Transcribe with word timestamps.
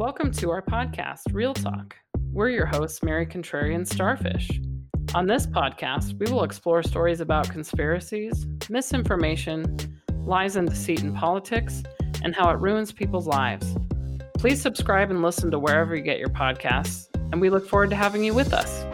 Welcome 0.00 0.30
to 0.32 0.50
our 0.50 0.62
podcast, 0.62 1.24
Real 1.30 1.52
Talk. 1.52 1.94
We're 2.32 2.48
your 2.48 2.64
hosts, 2.64 3.02
Mary 3.02 3.26
Contrarian 3.26 3.86
Starfish. 3.86 4.50
On 5.14 5.26
this 5.26 5.46
podcast, 5.46 6.18
we 6.18 6.32
will 6.32 6.42
explore 6.42 6.82
stories 6.82 7.20
about 7.20 7.50
conspiracies, 7.50 8.46
misinformation, 8.70 9.76
lies 10.24 10.56
and 10.56 10.70
deceit 10.70 11.02
in 11.02 11.12
politics, 11.12 11.82
and 12.24 12.34
how 12.34 12.48
it 12.48 12.58
ruins 12.60 12.92
people's 12.92 13.26
lives. 13.26 13.76
Please 14.38 14.62
subscribe 14.62 15.10
and 15.10 15.20
listen 15.20 15.50
to 15.50 15.58
wherever 15.58 15.94
you 15.94 16.00
get 16.00 16.18
your 16.18 16.30
podcasts, 16.30 17.08
and 17.30 17.38
we 17.38 17.50
look 17.50 17.68
forward 17.68 17.90
to 17.90 17.96
having 17.96 18.24
you 18.24 18.32
with 18.32 18.54
us. 18.54 18.89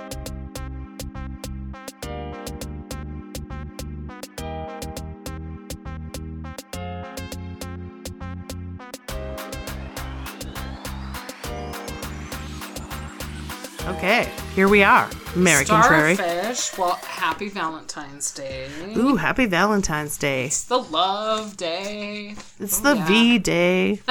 Here 14.57 14.69
we 14.69 14.83
are. 14.83 15.07
Contrary. 15.35 16.15
Starfish. 16.15 16.79
Well, 16.79 16.95
happy 17.05 17.51
Valentine's 17.51 18.33
Day. 18.33 18.69
Ooh, 18.97 19.17
happy 19.17 19.45
Valentine's 19.45 20.17
Day. 20.17 20.47
It's 20.47 20.65
the 20.65 20.79
love 20.79 21.59
day. 21.59 22.35
It's 22.59 22.81
Oh, 22.81 22.83
the 22.83 22.97
yeah. 22.97 23.07
V 23.07 23.39
day. 23.39 23.95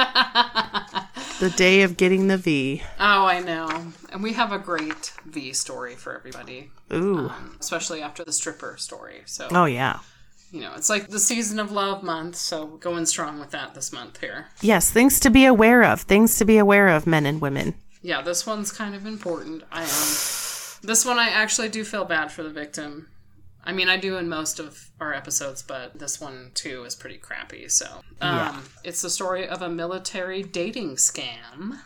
the 1.40 1.52
day 1.56 1.82
of 1.82 1.96
getting 1.96 2.28
the 2.28 2.36
V. 2.36 2.80
Oh, 3.00 3.26
I 3.26 3.40
know. 3.40 3.92
And 4.12 4.22
we 4.22 4.34
have 4.34 4.52
a 4.52 4.58
great 4.60 5.12
V 5.24 5.52
story 5.52 5.96
for 5.96 6.16
everybody, 6.16 6.70
Ooh. 6.92 7.32
especially 7.58 8.00
after 8.00 8.22
the 8.24 8.32
stripper 8.32 8.76
story. 8.78 9.22
So, 9.26 9.48
Oh, 9.50 9.64
yeah. 9.64 9.98
you 10.52 10.60
know, 10.60 10.74
it's 10.76 10.88
like 10.88 11.08
the 11.08 11.18
season 11.18 11.58
of 11.58 11.72
love 11.72 12.04
month. 12.04 12.36
So, 12.36 12.66
going 12.66 13.06
strong 13.06 13.40
with 13.40 13.50
that 13.50 13.74
this 13.74 13.92
month 13.92 14.20
here. 14.20 14.46
Yes, 14.60 14.92
things 14.92 15.18
to 15.20 15.28
be 15.28 15.44
aware 15.44 15.82
of. 15.82 16.02
Things 16.02 16.38
to 16.38 16.44
be 16.44 16.56
aware 16.56 16.86
of, 16.86 17.04
men 17.04 17.26
and 17.26 17.40
women. 17.40 17.74
Yeah, 18.02 18.22
this 18.22 18.46
one's 18.46 18.70
kind 18.70 18.94
of 18.94 19.04
important. 19.04 19.64
I 19.72 19.82
um, 19.82 19.88
this 20.86 21.04
one 21.04 21.18
I 21.18 21.28
actually 21.28 21.68
do 21.68 21.84
feel 21.84 22.04
bad 22.04 22.30
for 22.32 22.42
the 22.42 22.50
victim. 22.50 23.08
I 23.64 23.72
mean, 23.72 23.88
I 23.88 23.96
do 23.96 24.16
in 24.16 24.28
most 24.28 24.60
of 24.60 24.90
our 25.00 25.12
episodes, 25.12 25.62
but 25.62 25.98
this 25.98 26.20
one 26.20 26.52
too 26.54 26.84
is 26.84 26.94
pretty 26.94 27.18
crappy. 27.18 27.68
So, 27.68 27.86
um, 28.20 28.36
Yeah. 28.36 28.60
it's 28.84 29.02
the 29.02 29.10
story 29.10 29.48
of 29.48 29.60
a 29.60 29.68
military 29.68 30.42
dating 30.42 30.96
scam. 30.96 31.80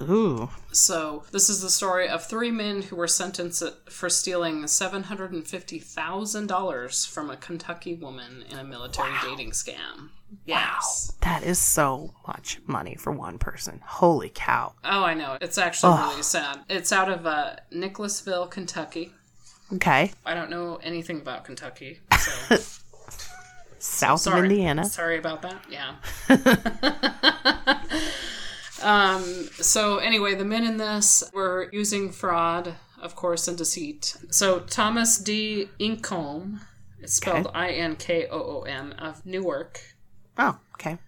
Ooh. 0.00 0.48
So, 0.72 1.22
this 1.30 1.48
is 1.48 1.60
the 1.60 1.70
story 1.70 2.08
of 2.08 2.24
three 2.24 2.50
men 2.50 2.82
who 2.82 2.96
were 2.96 3.06
sentenced 3.06 3.62
for 3.88 4.10
stealing 4.10 4.64
$750,000 4.64 7.08
from 7.08 7.30
a 7.30 7.36
Kentucky 7.36 7.94
woman 7.94 8.44
in 8.50 8.58
a 8.58 8.64
military 8.64 9.12
dating 9.22 9.52
scam. 9.52 10.08
Yes. 10.46 11.12
That 11.20 11.44
is 11.44 11.60
so 11.60 12.12
much 12.26 12.58
money 12.66 12.96
for 12.96 13.12
one 13.12 13.38
person. 13.38 13.80
Holy 13.84 14.32
cow. 14.34 14.72
Oh, 14.82 15.04
I 15.04 15.14
know. 15.14 15.38
It's 15.40 15.58
actually 15.58 15.96
really 15.98 16.22
sad. 16.22 16.58
It's 16.68 16.90
out 16.90 17.08
of 17.08 17.24
uh, 17.24 17.54
Nicholasville, 17.70 18.48
Kentucky. 18.48 19.12
Okay. 19.72 20.10
I 20.26 20.34
don't 20.34 20.50
know 20.50 20.80
anything 20.82 21.20
about 21.20 21.44
Kentucky, 21.44 22.00
so 22.18 22.56
South 23.78 24.20
sorry. 24.20 24.40
of 24.40 24.44
Indiana. 24.46 24.84
Sorry 24.84 25.18
about 25.18 25.42
that. 25.42 25.64
Yeah. 25.70 25.94
um. 28.82 29.22
So 29.60 29.98
anyway, 29.98 30.34
the 30.34 30.44
men 30.44 30.64
in 30.64 30.76
this 30.76 31.24
were 31.32 31.68
using 31.72 32.10
fraud, 32.10 32.74
of 33.00 33.14
course, 33.16 33.48
and 33.48 33.56
deceit. 33.56 34.16
So 34.30 34.60
Thomas 34.60 35.18
D. 35.18 35.68
Inkoom, 35.80 36.60
it's 37.00 37.14
spelled 37.14 37.50
I 37.54 37.70
N 37.70 37.96
K 37.96 38.26
O 38.30 38.38
O 38.38 38.62
M, 38.62 38.92
of 38.98 39.24
Newark, 39.26 39.80
Oh, 40.38 40.58
okay. 40.74 40.98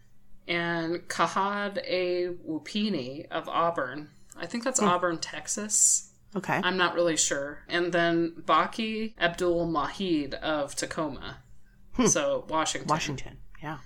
and 0.46 0.96
Kahad 1.08 1.78
A. 1.84 2.28
Wuupini 2.48 3.26
of 3.30 3.48
Auburn. 3.48 4.10
I 4.38 4.46
think 4.46 4.64
that's 4.64 4.80
Auburn, 4.82 5.18
Texas. 5.18 6.12
Okay. 6.34 6.60
I'm 6.62 6.76
not 6.76 6.94
really 6.94 7.16
sure. 7.16 7.60
And 7.68 7.92
then 7.92 8.34
Baki 8.44 9.14
Abdul 9.18 9.66
Mahid 9.68 10.34
of 10.34 10.74
Tacoma. 10.76 11.38
So 12.08 12.44
Washington. 12.50 12.88
Washington. 12.88 13.38
Yeah. 13.62 13.78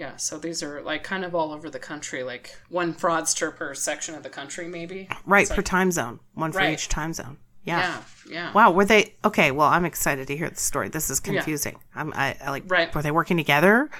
Yeah, 0.00 0.16
so 0.16 0.38
these 0.38 0.62
are 0.62 0.80
like 0.80 1.04
kind 1.04 1.26
of 1.26 1.34
all 1.34 1.52
over 1.52 1.68
the 1.68 1.78
country, 1.78 2.22
like 2.22 2.56
one 2.70 2.94
fraudster 2.94 3.54
per 3.54 3.74
section 3.74 4.14
of 4.14 4.22
the 4.22 4.30
country, 4.30 4.66
maybe. 4.66 5.10
Right, 5.26 5.46
per 5.46 5.60
time 5.60 5.92
zone. 5.92 6.20
One 6.32 6.52
for 6.52 6.58
Right. 6.60 6.72
each 6.72 6.88
time 6.88 7.12
zone. 7.12 7.36
Yeah. 7.64 7.80
Yeah, 7.80 8.02
yeah. 8.32 8.52
Wow, 8.54 8.70
were 8.70 8.86
they 8.86 9.12
okay? 9.26 9.50
Well, 9.50 9.68
I'm 9.68 9.84
excited 9.84 10.26
to 10.28 10.36
hear 10.38 10.48
the 10.48 10.56
story. 10.56 10.88
This 10.88 11.10
is 11.10 11.20
confusing. 11.20 11.76
I'm 11.94 12.14
I, 12.16 12.34
I 12.42 12.50
like. 12.50 12.64
Right. 12.66 12.94
Were 12.94 13.02
they 13.02 13.10
working 13.10 13.36
together? 13.36 13.90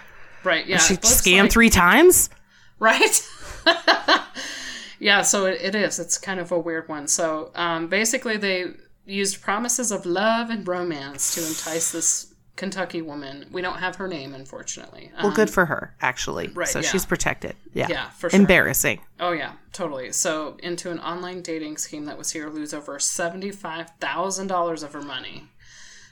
Right, 0.42 0.66
yeah. 0.66 0.78
she 0.78 0.94
it 0.94 1.02
scammed 1.02 1.42
like- 1.42 1.52
three 1.52 1.68
times. 1.70 2.30
Right? 2.78 3.28
yeah, 4.98 5.20
so 5.20 5.44
it, 5.44 5.60
it 5.60 5.74
is. 5.74 5.98
It's 5.98 6.16
kind 6.16 6.40
of 6.40 6.50
a 6.50 6.58
weird 6.58 6.88
one. 6.88 7.08
So 7.08 7.50
um, 7.54 7.88
basically, 7.88 8.38
they 8.38 8.68
used 9.04 9.42
promises 9.42 9.92
of 9.92 10.06
love 10.06 10.48
and 10.48 10.66
romance 10.66 11.34
to 11.34 11.40
entice 11.46 11.92
this 11.92 12.29
Kentucky 12.60 13.00
woman. 13.00 13.46
We 13.50 13.62
don't 13.62 13.78
have 13.78 13.96
her 13.96 14.06
name, 14.06 14.34
unfortunately. 14.34 15.10
Um, 15.16 15.24
Well, 15.24 15.32
good 15.34 15.48
for 15.48 15.64
her, 15.64 15.94
actually. 16.02 16.48
right, 16.48 16.68
So 16.68 16.80
yeah. 16.80 16.88
she's 16.90 17.06
protected. 17.06 17.56
Yeah. 17.72 17.86
Yeah, 17.88 18.10
for 18.10 18.28
sure. 18.28 18.38
Embarrassing. 18.38 19.00
Oh 19.18 19.32
yeah, 19.32 19.52
totally. 19.72 20.12
So 20.12 20.58
into 20.62 20.90
an 20.90 20.98
online 21.00 21.40
dating 21.40 21.78
scheme 21.78 22.04
that 22.04 22.18
was 22.18 22.32
here 22.32 22.50
lose 22.50 22.74
over 22.74 22.98
seventy 22.98 23.50
five 23.50 23.86
thousand 23.98 24.48
dollars 24.48 24.82
of 24.82 24.92
her 24.92 25.00
money. 25.00 25.48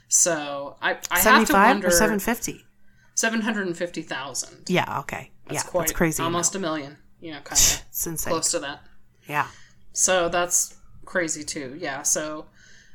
So 0.07 0.75
I 0.81 0.97
I 1.11 1.19
have 1.19 1.47
to 1.47 1.53
wonder 1.53 1.87
or 1.87 1.91
seven 1.91 2.17
fifty. 2.19 2.65
seven 3.13 3.41
hundred 3.41 3.67
and 3.67 3.77
fifty 3.77 4.01
thousand. 4.01 4.69
Yeah. 4.69 4.99
Okay. 5.01 5.29
yeah, 5.51 5.61
quite 5.61 5.81
that's 5.81 5.91
crazy. 5.93 6.23
Almost 6.23 6.55
a 6.55 6.59
million. 6.59 6.97
You 7.21 7.33
know, 7.33 7.41
kind 7.41 7.59
of 7.61 7.83
It's 7.89 8.07
insane. 8.07 8.31
close 8.31 8.49
to 8.51 8.59
that. 8.59 8.81
Yeah. 9.27 9.47
So 9.93 10.29
that's 10.29 10.75
crazy 11.05 11.43
too. 11.43 11.75
Yeah. 11.79 12.01
So 12.01 12.47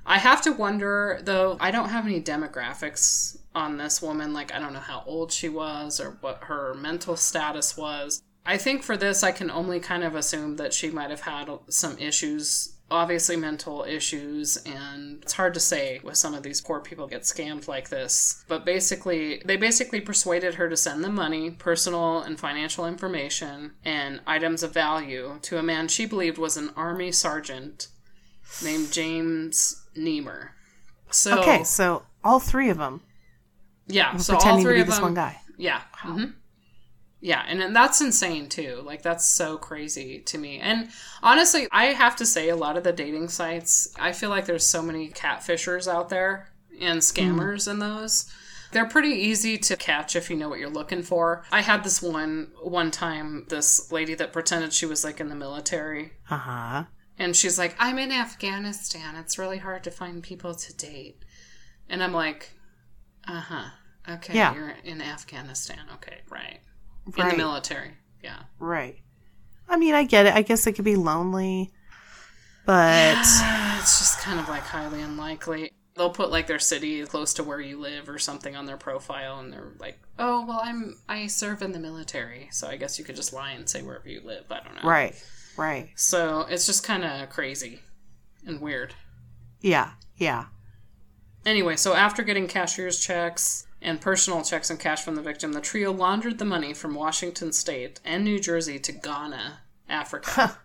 I 0.05 0.19
have 0.19 0.43
to 0.43 0.51
wonder 0.53 1.21
though. 1.23 1.57
I 1.61 1.71
don't 1.71 1.91
have 1.91 2.05
any 2.05 2.21
demographics 2.21 3.37
on 3.55 3.77
this 3.77 4.03
woman. 4.03 4.33
Like 4.33 4.53
I 4.53 4.59
don't 4.59 4.73
know 4.73 4.81
how 4.81 5.03
old 5.07 5.33
she 5.33 5.49
was 5.49 6.01
or 6.01 6.19
what 6.21 6.45
her 6.45 6.75
mental 6.75 7.17
status 7.17 7.77
was. 7.77 8.23
I 8.47 8.59
think 8.59 8.83
for 8.83 8.97
this, 8.97 9.23
I 9.23 9.33
can 9.33 9.51
only 9.51 9.81
kind 9.81 10.05
of 10.05 10.15
assume 10.15 10.57
that 10.57 10.75
she 10.75 10.91
might 10.91 11.11
have 11.11 11.23
had 11.23 11.49
some 11.69 11.99
issues, 11.99 12.75
obviously 12.91 13.37
mental 13.37 13.85
issues, 13.89 14.59
and 14.59 15.23
it's 15.23 15.33
hard 15.33 15.55
to 15.55 15.61
say 15.61 16.01
with 16.05 16.19
some 16.19 16.35
of 16.35 16.43
these 16.43 16.61
poor 16.61 16.81
people 16.81 17.07
get 17.07 17.23
scammed 17.23 17.69
like 17.69 17.89
this. 17.89 18.45
But 18.47 18.67
basically, 18.67 19.41
they 19.47 19.57
basically 19.57 20.03
persuaded 20.03 20.57
her 20.57 20.69
to 20.69 20.77
send 20.77 21.03
them 21.03 21.15
money, 21.15 21.53
personal 21.53 22.21
and 22.21 22.39
financial 22.39 22.87
information, 22.87 23.73
and 23.83 24.21
items 24.27 24.63
of 24.63 24.75
value 24.75 25.39
to 25.43 25.59
a 25.59 25.63
man 25.63 25.89
she 25.89 26.05
believed 26.05 26.37
was 26.37 26.59
an 26.59 26.71
army 26.77 27.13
sergeant 27.13 27.89
named 28.63 28.93
James 28.93 29.87
Niemer. 29.97 30.51
So 31.11 31.41
Okay. 31.41 31.65
So 31.65 32.03
all 32.23 32.41
three 32.41 32.69
of 32.69 32.77
them 32.77 33.01
yeah, 33.87 34.17
so 34.17 34.35
all 34.35 34.41
pretending 34.41 34.65
to 34.67 34.69
three 34.69 34.75
be 34.75 34.81
of 34.81 34.87
this 34.87 34.97
them, 34.97 35.03
one 35.05 35.15
guy. 35.15 35.41
yeah. 35.57 35.83
hmm 35.95 36.25
Yeah, 37.21 37.43
and, 37.49 37.63
and 37.63 37.75
that's 37.75 38.01
insane 38.01 38.49
too. 38.49 38.83
Like 38.85 39.03
that's 39.03 39.27
so 39.27 39.57
crazy 39.57 40.21
to 40.21 40.39
me. 40.39 40.59
And 40.61 40.89
honestly, 41.23 41.67
I 41.73 41.87
have 41.87 42.17
to 42.17 42.27
say 42.27 42.49
a 42.51 42.57
lot 42.57 42.77
of 42.77 42.85
the 42.85 42.93
dating 42.93 43.29
sites, 43.29 43.89
I 43.99 44.13
feel 44.13 44.31
like 44.31 44.47
there's 44.47 44.67
so 44.67 44.83
many 44.83 45.09
catfishers 45.11 45.89
out 45.93 46.09
there 46.11 46.51
and 46.81 47.01
scammers 47.01 47.71
in 47.71 47.79
those. 47.79 48.31
They're 48.73 48.89
pretty 48.89 49.11
easy 49.11 49.57
to 49.59 49.77
catch 49.77 50.17
if 50.17 50.29
you 50.29 50.37
know 50.37 50.49
what 50.49 50.59
you're 50.59 50.69
looking 50.69 51.03
for. 51.03 51.45
I 51.53 51.61
had 51.63 51.85
this 51.85 52.03
one 52.03 52.51
one 52.63 52.91
time 52.91 53.47
this 53.49 53.93
lady 53.93 54.15
that 54.15 54.33
pretended 54.33 54.73
she 54.73 54.85
was 54.87 55.05
like 55.05 55.21
in 55.21 55.29
the 55.29 55.37
military 55.37 56.13
Uh 56.29 56.37
huh. 56.39 56.85
and 57.17 57.37
she's 57.37 57.57
like, 57.59 57.77
I'm 57.79 57.99
in 57.99 58.11
Afghanistan. 58.11 59.15
It's 59.17 59.39
really 59.39 59.59
hard 59.59 59.85
to 59.85 59.91
find 59.93 60.23
people 60.23 60.55
to 60.57 60.75
date. 60.77 61.25
And 61.89 62.03
I'm 62.03 62.13
like, 62.13 62.51
uh 63.29 63.41
huh. 63.41 63.65
Okay, 64.09 64.35
Yeah. 64.35 64.55
you're 64.55 64.75
in 64.85 65.01
Afghanistan. 65.01 65.81
Okay, 65.95 66.19
right. 66.31 66.61
In 67.17 67.29
the 67.29 67.37
military. 67.37 67.93
Yeah. 68.23 68.41
Right. 68.59 68.99
I 69.69 69.77
mean, 69.77 69.95
I 69.95 70.05
get 70.05 70.27
it. 70.27 70.35
I 70.35 70.43
guess 70.43 70.67
it 70.67 70.73
could 70.73 70.85
be 70.85 70.97
lonely, 70.97 71.73
but 72.67 73.17
It's 73.79 73.99
just 73.99 74.21
kind 74.21 74.39
of 74.41 74.49
like 74.49 74.63
highly 74.63 75.01
unlikely. 75.03 75.71
They'll 75.97 76.11
put 76.11 76.31
like 76.31 76.47
their 76.47 76.59
city 76.59 77.05
close 77.07 77.35
to 77.35 77.45
where 77.45 77.61
you 77.61 77.79
live 77.79 78.09
or 78.09 78.19
something 78.19 78.57
on 78.57 78.67
their 78.67 78.77
profile 78.77 79.39
and 79.39 79.53
they're 79.53 79.73
like, 79.79 79.99
"Oh, 80.19 80.45
well, 80.47 80.61
I'm 80.63 80.97
I 81.09 81.27
serve 81.29 81.63
in 81.63 81.73
the 81.73 81.79
military." 81.79 82.49
So 82.51 82.67
I 82.69 82.77
guess 82.77 82.99
you 82.99 83.05
could 83.05 83.17
just 83.17 83.33
lie 83.33 83.53
and 83.53 83.69
say 83.69 83.81
wherever 83.83 84.09
you 84.09 84.21
live. 84.25 84.45
I 84.51 84.61
don't 84.61 84.75
know. 84.75 84.89
right, 84.89 85.15
right. 85.57 85.91
So, 85.95 86.47
it's 86.51 86.67
just 86.67 86.83
kind 86.85 87.05
of 87.05 87.31
crazy 87.31 87.81
and 88.47 88.61
weird. 88.61 88.95
Yeah, 89.61 89.93
yeah. 90.17 90.47
Anyway, 91.47 91.77
so 91.77 91.95
after 91.95 92.23
getting 92.23 92.49
cashier's 92.49 92.99
checks 92.99 93.67
and 93.83 94.01
personal 94.01 94.43
checks 94.43 94.71
and 94.71 94.81
cash 94.81 95.03
from 95.03 95.15
the 95.15 95.23
victim, 95.23 95.53
the 95.53 95.61
trio 95.61 95.93
laundered 95.93 96.39
the 96.39 96.45
money 96.45 96.73
from 96.73 96.95
Washington 96.95 97.53
State 97.53 98.01
and 98.05 98.25
New 98.25 98.41
Jersey 98.41 98.79
to 98.79 98.93
Ghana, 98.93 99.61
Africa. 99.89 100.59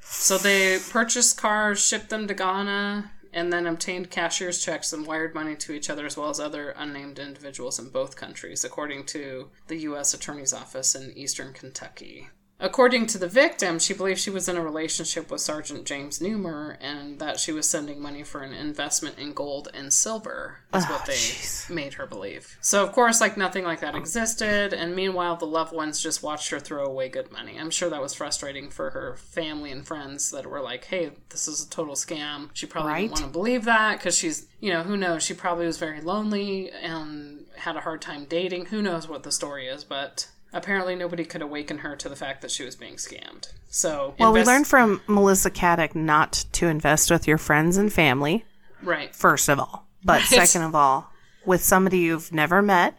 so 0.00 0.38
they 0.38 0.78
purchased 0.90 1.36
cars, 1.36 1.84
shipped 1.84 2.08
them 2.08 2.26
to 2.26 2.34
Ghana, 2.34 3.10
and 3.34 3.52
then 3.52 3.66
obtained 3.66 4.10
cashier's 4.10 4.64
checks 4.64 4.92
and 4.92 5.06
wired 5.06 5.34
money 5.34 5.56
to 5.56 5.72
each 5.72 5.90
other 5.90 6.06
as 6.06 6.16
well 6.16 6.30
as 6.30 6.40
other 6.40 6.70
unnamed 6.70 7.18
individuals 7.18 7.78
in 7.78 7.90
both 7.90 8.16
countries, 8.16 8.64
according 8.64 9.04
to 9.04 9.50
the 9.66 9.76
U.S. 9.78 10.14
Attorney's 10.14 10.54
Office 10.54 10.94
in 10.94 11.12
eastern 11.18 11.52
Kentucky. 11.52 12.28
According 12.60 13.06
to 13.08 13.18
the 13.18 13.26
victim, 13.26 13.78
she 13.78 13.94
believed 13.94 14.20
she 14.20 14.30
was 14.30 14.48
in 14.48 14.56
a 14.56 14.62
relationship 14.62 15.30
with 15.30 15.40
Sergeant 15.40 15.84
James 15.86 16.20
Newmer 16.20 16.78
and 16.80 17.18
that 17.18 17.40
she 17.40 17.50
was 17.52 17.68
sending 17.68 18.00
money 18.00 18.22
for 18.22 18.42
an 18.42 18.54
investment 18.54 19.18
in 19.18 19.32
gold 19.32 19.68
and 19.74 19.92
silver, 19.92 20.60
is 20.72 20.84
what 20.84 21.00
ah, 21.02 21.04
they 21.06 21.74
made 21.74 21.94
her 21.94 22.06
believe. 22.06 22.56
So, 22.60 22.84
of 22.84 22.92
course, 22.92 23.20
like 23.20 23.36
nothing 23.36 23.64
like 23.64 23.80
that 23.80 23.96
existed, 23.96 24.72
and 24.72 24.94
meanwhile, 24.94 25.36
the 25.36 25.46
loved 25.46 25.74
ones 25.74 26.00
just 26.00 26.22
watched 26.22 26.50
her 26.50 26.60
throw 26.60 26.84
away 26.84 27.08
good 27.08 27.32
money. 27.32 27.58
I'm 27.58 27.70
sure 27.70 27.90
that 27.90 28.00
was 28.00 28.14
frustrating 28.14 28.70
for 28.70 28.90
her 28.90 29.16
family 29.16 29.72
and 29.72 29.84
friends 29.86 30.30
that 30.30 30.46
were 30.46 30.60
like, 30.60 30.84
hey, 30.84 31.10
this 31.30 31.48
is 31.48 31.64
a 31.64 31.68
total 31.68 31.94
scam. 31.94 32.50
She 32.54 32.66
probably 32.66 32.92
Right. 32.92 33.00
didn't 33.02 33.12
want 33.12 33.24
to 33.24 33.30
believe 33.30 33.64
that 33.64 33.98
because 33.98 34.16
she's, 34.16 34.46
you 34.60 34.72
know, 34.72 34.84
who 34.84 34.96
knows? 34.96 35.24
She 35.24 35.34
probably 35.34 35.66
was 35.66 35.78
very 35.78 36.00
lonely 36.00 36.70
and 36.70 37.46
had 37.56 37.76
a 37.76 37.80
hard 37.80 38.00
time 38.00 38.26
dating. 38.26 38.66
Who 38.66 38.80
knows 38.80 39.08
what 39.08 39.24
the 39.24 39.32
story 39.32 39.66
is, 39.66 39.82
but 39.84 40.28
apparently 40.54 40.94
nobody 40.96 41.24
could 41.24 41.42
awaken 41.42 41.78
her 41.78 41.94
to 41.96 42.08
the 42.08 42.16
fact 42.16 42.40
that 42.42 42.50
she 42.50 42.64
was 42.64 42.76
being 42.76 42.94
scammed. 42.94 43.52
So, 43.68 44.14
Well, 44.18 44.32
we 44.32 44.42
learned 44.42 44.66
from 44.66 45.02
Melissa 45.06 45.50
Caddick 45.50 45.94
not 45.94 46.44
to 46.52 46.68
invest 46.68 47.10
with 47.10 47.26
your 47.28 47.38
friends 47.38 47.76
and 47.76 47.92
family, 47.92 48.44
right. 48.82 49.14
first 49.14 49.48
of 49.48 49.58
all. 49.58 49.86
But 50.02 50.20
Right. 50.20 50.46
second 50.46 50.62
of 50.62 50.74
all, 50.74 51.10
with 51.44 51.62
somebody 51.62 51.98
you've 51.98 52.32
never 52.32 52.62
met 52.62 52.96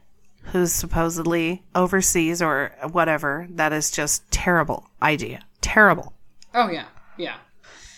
who's 0.51 0.71
supposedly 0.71 1.63
overseas 1.73 2.41
or 2.41 2.71
whatever, 2.91 3.47
that 3.49 3.73
is 3.73 3.89
just 3.89 4.29
terrible 4.31 4.87
idea. 5.01 5.41
Terrible. 5.61 6.13
Oh 6.53 6.69
yeah, 6.69 6.85
yeah. 7.17 7.37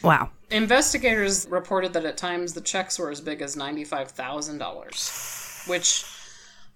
Wow. 0.03 0.29
Investigators 0.49 1.45
reported 1.49 1.91
that 1.93 2.05
at 2.05 2.15
times 2.15 2.53
the 2.53 2.61
checks 2.61 2.97
were 2.97 3.11
as 3.11 3.19
big 3.19 3.41
as 3.41 3.57
ninety-five 3.57 4.11
thousand 4.11 4.59
dollars, 4.59 5.63
which 5.67 6.05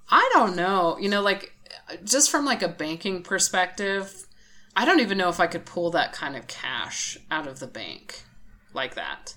I 0.10 0.30
don't 0.34 0.56
know. 0.58 0.98
You 1.00 1.08
know, 1.10 1.22
like 1.22 1.54
just 2.04 2.30
from 2.32 2.46
like 2.46 2.62
a 2.62 2.68
banking 2.68 3.24
perspective, 3.24 4.28
I 4.76 4.86
don't 4.86 5.00
even 5.00 5.18
know 5.18 5.30
if 5.30 5.40
I 5.40 5.48
could 5.48 5.66
pull 5.66 5.92
that 5.92 6.14
kind 6.14 6.36
of 6.36 6.48
cash 6.48 7.18
out 7.30 7.48
of 7.48 7.60
the 7.60 7.68
bank 7.68 8.24
like 8.74 8.96
that. 8.96 9.36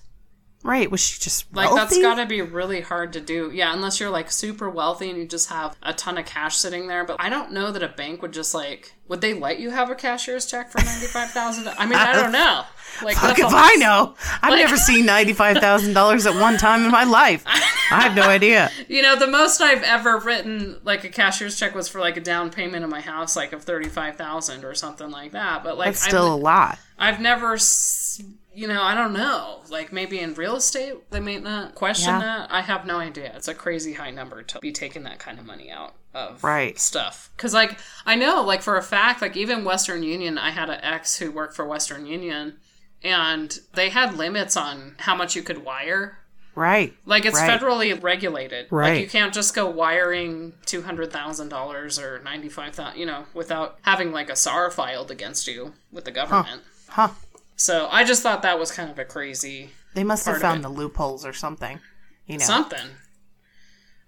Right. 0.63 0.89
Was 0.89 0.99
she 0.99 1.21
just 1.21 1.53
Like 1.53 1.69
that's 1.75 1.95
got 2.01 2.15
to 2.15 2.25
be 2.25 2.41
really 2.41 2.81
hard 2.81 3.13
to 3.13 3.21
do. 3.21 3.51
Yeah, 3.53 3.71
unless 3.71 3.99
you're 3.99 4.09
like 4.09 4.31
super 4.31 4.67
wealthy 4.67 5.11
and 5.11 5.19
you 5.19 5.27
just 5.27 5.49
have 5.49 5.75
a 5.83 5.93
ton 5.93 6.17
of 6.17 6.25
cash 6.25 6.57
sitting 6.57 6.87
there. 6.87 7.05
But 7.05 7.17
I 7.19 7.29
don't 7.29 7.51
know 7.51 7.71
that 7.71 7.83
a 7.83 7.87
bank 7.87 8.23
would 8.23 8.33
just 8.33 8.55
like 8.55 8.93
would 9.07 9.21
they 9.21 9.35
let 9.35 9.59
you 9.59 9.69
have 9.69 9.91
a 9.91 9.95
cashier's 9.95 10.47
check 10.47 10.71
for 10.71 10.79
ninety 10.83 11.05
five 11.05 11.29
thousand? 11.29 11.67
I 11.67 11.85
mean, 11.85 11.99
I 11.99 12.13
don't 12.13 12.31
know. 12.31 12.63
Like 13.03 13.15
Fuck 13.17 13.37
if 13.37 13.45
I 13.47 13.75
know. 13.75 14.15
I've 14.41 14.51
Like- 14.53 14.61
never 14.61 14.77
seen 14.89 15.05
ninety-five 15.05 15.57
thousand 15.57 15.93
dollars 15.93 16.25
at 16.25 16.33
one 16.33 16.57
time 16.57 16.83
in 16.83 16.89
my 16.91 17.03
life. 17.03 17.43
I 17.91 18.01
have 18.01 18.15
no 18.15 18.23
idea. 18.23 18.71
You 18.87 19.01
know, 19.01 19.15
the 19.15 19.27
most 19.27 19.61
I've 19.61 19.83
ever 19.83 20.17
written 20.19 20.79
like 20.83 21.03
a 21.03 21.09
cashier's 21.09 21.57
check 21.59 21.73
was 21.75 21.87
for 21.89 21.99
like 21.99 22.17
a 22.17 22.21
down 22.21 22.49
payment 22.51 22.83
of 22.83 22.89
my 22.89 23.01
house, 23.01 23.35
like 23.35 23.51
of 23.53 23.63
thirty 23.63 23.89
five 23.89 24.15
thousand 24.15 24.63
or 24.63 24.73
something 24.75 25.09
like 25.11 25.31
that. 25.31 25.63
But 25.63 25.77
like 25.77 25.87
That's 25.87 26.03
still 26.03 26.33
a 26.33 26.35
lot. 26.35 26.77
I've, 26.97 27.15
I've 27.15 27.21
never, 27.21 27.53
s- 27.55 28.21
you 28.53 28.67
know, 28.67 28.81
I 28.81 28.93
don't 28.95 29.11
know. 29.13 29.61
Like 29.69 29.91
maybe 29.91 30.19
in 30.19 30.33
real 30.35 30.55
estate 30.55 31.09
they 31.11 31.19
may 31.19 31.39
not 31.39 31.75
question 31.75 32.13
Yeah. 32.13 32.19
that. 32.19 32.51
I 32.51 32.61
have 32.61 32.85
no 32.85 32.97
idea. 32.99 33.31
It's 33.35 33.47
a 33.47 33.53
crazy 33.55 33.93
high 33.93 34.11
number 34.11 34.43
to 34.43 34.59
be 34.59 34.71
taking 34.71 35.03
that 35.03 35.19
kind 35.19 35.39
of 35.39 35.45
money 35.45 35.69
out 35.71 35.95
of 36.13 36.43
Right. 36.43 36.77
stuff. 36.79 37.31
Because 37.35 37.53
like 37.53 37.77
I 38.05 38.15
know, 38.15 38.41
like 38.43 38.61
for 38.61 38.77
a 38.77 38.83
fact, 38.83 39.21
like 39.21 39.35
even 39.35 39.65
Western 39.65 40.03
Union, 40.03 40.37
I 40.37 40.51
had 40.51 40.69
an 40.69 40.79
ex 40.81 41.17
who 41.17 41.31
worked 41.31 41.55
for 41.55 41.65
Western 41.65 42.05
Union. 42.05 42.57
And 43.03 43.59
they 43.73 43.89
had 43.89 44.15
limits 44.17 44.55
on 44.57 44.95
how 44.99 45.15
much 45.15 45.35
you 45.35 45.43
could 45.43 45.63
wire 45.63 46.19
Right. 46.55 46.93
like 47.05 47.25
it's 47.25 47.35
Right. 47.37 47.49
federally 47.59 48.01
regulated. 48.01 48.65
Like 48.65 48.71
Right. 48.71 49.01
you 49.01 49.07
can't 49.09 49.33
just 49.33 49.53
go 49.53 49.69
wiring 49.69 50.53
two 50.65 50.81
hundred 50.83 51.11
thousand 51.11 51.49
dollars 51.49 51.99
or 51.99 52.19
ninety 52.19 52.49
five 52.49 52.73
thousand, 52.75 52.99
you 52.99 53.05
know, 53.05 53.25
without 53.33 53.77
having 53.81 54.11
like 54.11 54.29
a 54.29 54.35
SAR 54.35 54.71
filed 54.71 55.11
against 55.11 55.47
you 55.47 55.73
with 55.91 56.05
the 56.05 56.11
government. 56.11 56.61
Huh. 56.87 57.09
So 57.57 57.87
I 57.91 58.03
just 58.03 58.23
thought 58.23 58.41
that 58.43 58.57
was 58.59 58.71
kind 58.71 58.89
of 58.89 58.97
a 58.99 59.05
crazy 59.05 59.71
They 59.93 60.03
must 60.03 60.25
have 60.25 60.39
found 60.39 60.63
the 60.63 60.69
loopholes 60.69 61.25
or 61.25 61.33
something. 61.33 61.79
You 62.25 62.37
know. 62.39 62.45
something. 62.45 62.87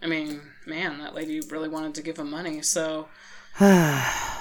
I 0.01 0.07
mean, 0.07 0.41
man, 0.65 0.99
that 0.99 1.13
lady 1.15 1.39
really 1.41 1.69
wanted 1.69 1.95
to 1.95 2.01
give 2.01 2.17
him 2.17 2.29
money. 2.31 2.61
So, 2.61 3.07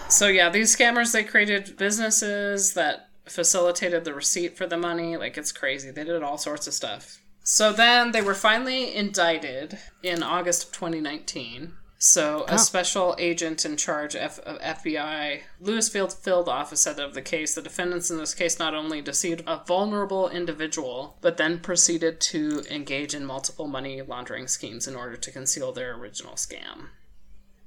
so 0.09 0.29
yeah, 0.29 0.49
these 0.51 0.75
scammers 0.77 1.13
they 1.13 1.25
created 1.25 1.77
businesses 1.77 2.75
that 2.75 3.09
facilitated 3.27 4.05
the 4.05 4.15
receipt 4.15 4.57
for 4.57 4.67
the 4.67 4.77
money. 4.77 5.17
Like 5.17 5.37
it's 5.37 5.53
crazy. 5.53 5.91
They 5.91 6.05
did 6.05 6.23
all 6.23 6.39
sorts 6.39 6.67
of 6.67 6.75
stuff. 6.75 7.21
So 7.49 7.73
then 7.73 8.11
they 8.11 8.23
were 8.23 8.35
finally 8.35 8.93
indicted 8.93 9.79
in 10.03 10.25
August 10.25 10.65
of 10.65 10.73
2019. 10.73 11.75
So 11.97 12.45
a 12.49 12.59
special 12.59 13.15
agent 13.21 13.65
in 13.65 13.77
charge 13.77 14.17
of 14.17 14.45
FBI, 14.45 15.43
Louisville 15.61 16.09
Field 16.09 16.49
Office, 16.49 16.81
said 16.81 16.99
of 16.99 17.15
the 17.15 17.23
case, 17.23 17.55
the 17.55 17.63
defendants 17.63 18.11
in 18.11 18.19
this 18.19 18.35
case 18.35 18.59
not 18.59 18.75
only 18.75 19.01
deceived 19.01 19.45
a 19.47 19.63
vulnerable 19.65 20.29
individual, 20.29 21.19
but 21.21 21.37
then 21.37 21.61
proceeded 21.61 22.21
to 22.23 22.65
engage 22.69 23.15
in 23.15 23.25
multiple 23.25 23.69
money 23.69 24.03
laundering 24.03 24.49
schemes 24.49 24.89
in 24.89 24.97
order 24.97 25.17
to 25.17 25.31
conceal 25.31 25.71
their 25.71 25.95
original 25.95 26.35
scam. 26.35 26.89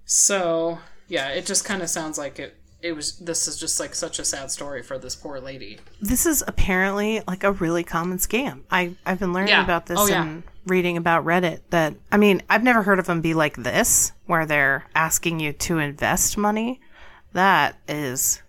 So 0.03 0.79
yeah, 1.07 1.29
it 1.29 1.45
just 1.45 1.63
kind 1.63 1.81
of 1.81 1.89
sounds 1.89 2.17
like 2.17 2.37
it. 2.37 2.58
It 2.81 2.93
was. 2.93 3.17
This 3.19 3.47
is 3.47 3.57
just 3.57 3.79
like 3.79 3.93
such 3.93 4.19
a 4.19 4.25
sad 4.25 4.51
story 4.51 4.81
for 4.83 4.97
this 4.97 5.15
poor 5.15 5.39
lady. 5.39 5.79
This 6.01 6.25
is 6.25 6.43
apparently 6.47 7.21
like 7.27 7.43
a 7.43 7.51
really 7.51 7.83
common 7.83 8.17
scam. 8.19 8.61
I 8.71 8.95
I've 9.05 9.19
been 9.19 9.33
learning 9.33 9.49
Yeah. 9.49 9.63
about 9.63 9.85
this 9.87 9.99
Oh, 9.99 10.07
yeah. 10.07 10.21
and 10.23 10.43
reading 10.65 10.95
about 10.95 11.25
Reddit 11.25 11.59
that 11.71 11.95
I 12.11 12.17
mean, 12.17 12.41
I've 12.49 12.63
never 12.63 12.83
heard 12.83 12.99
of 12.99 13.05
them 13.05 13.19
be 13.21 13.33
like 13.33 13.57
this 13.57 14.13
where 14.27 14.45
they're 14.45 14.85
asking 14.95 15.39
you 15.41 15.51
to 15.53 15.79
invest 15.79 16.37
money. 16.37 16.79
That 17.33 17.75
is 17.87 18.41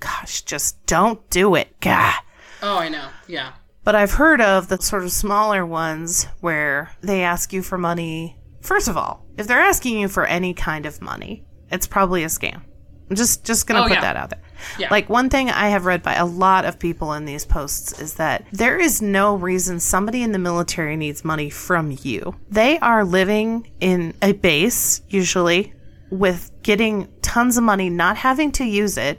gosh, 0.00 0.42
just 0.42 0.84
don't 0.86 1.28
do 1.30 1.54
it. 1.54 1.78
God. 1.80 2.14
Oh, 2.62 2.78
I 2.78 2.88
know. 2.88 3.08
Yeah. 3.28 3.52
But 3.84 3.94
I've 3.94 4.12
heard 4.12 4.40
of 4.40 4.68
the 4.68 4.80
sort 4.80 5.04
of 5.04 5.12
smaller 5.12 5.66
ones 5.66 6.26
where 6.40 6.92
they 7.02 7.22
ask 7.22 7.52
you 7.52 7.62
for 7.62 7.76
money. 7.76 8.38
First 8.62 8.88
of 8.88 8.96
all, 8.96 9.26
if 9.36 9.46
they're 9.46 9.60
asking 9.60 9.98
you 9.98 10.08
for 10.08 10.24
any 10.24 10.54
kind 10.54 10.86
of 10.86 11.02
money, 11.02 11.44
it's 11.70 11.86
probably 11.86 12.24
a 12.24 12.28
scam. 12.28 12.62
I'm 13.10 13.16
just 13.16 13.44
just 13.44 13.66
gonna 13.66 13.80
Oh, 13.80 13.84
put 13.88 13.92
yeah. 13.94 14.00
that 14.00 14.16
out 14.16 14.30
there. 14.30 14.40
Yeah. 14.78 14.88
Like 14.90 15.08
one 15.10 15.28
thing 15.28 15.50
I 15.50 15.68
have 15.68 15.84
read 15.84 16.02
by 16.02 16.14
a 16.14 16.24
lot 16.24 16.64
of 16.64 16.78
people 16.78 17.12
in 17.12 17.26
these 17.26 17.44
posts 17.44 17.98
is 18.00 18.14
that 18.14 18.46
there 18.52 18.78
is 18.80 19.02
no 19.02 19.36
reason 19.36 19.78
somebody 19.78 20.22
in 20.22 20.32
the 20.32 20.38
military 20.38 20.96
needs 20.96 21.22
money 21.24 21.50
from 21.50 21.96
you. 22.02 22.34
They 22.50 22.78
are 22.78 23.04
living 23.04 23.70
in 23.80 24.14
a 24.22 24.32
base 24.32 25.02
usually 25.08 25.74
with 26.10 26.50
getting 26.62 27.08
tons 27.20 27.56
of 27.58 27.64
money, 27.64 27.90
not 27.90 28.16
having 28.16 28.52
to 28.52 28.64
use 28.64 28.96
it, 28.96 29.18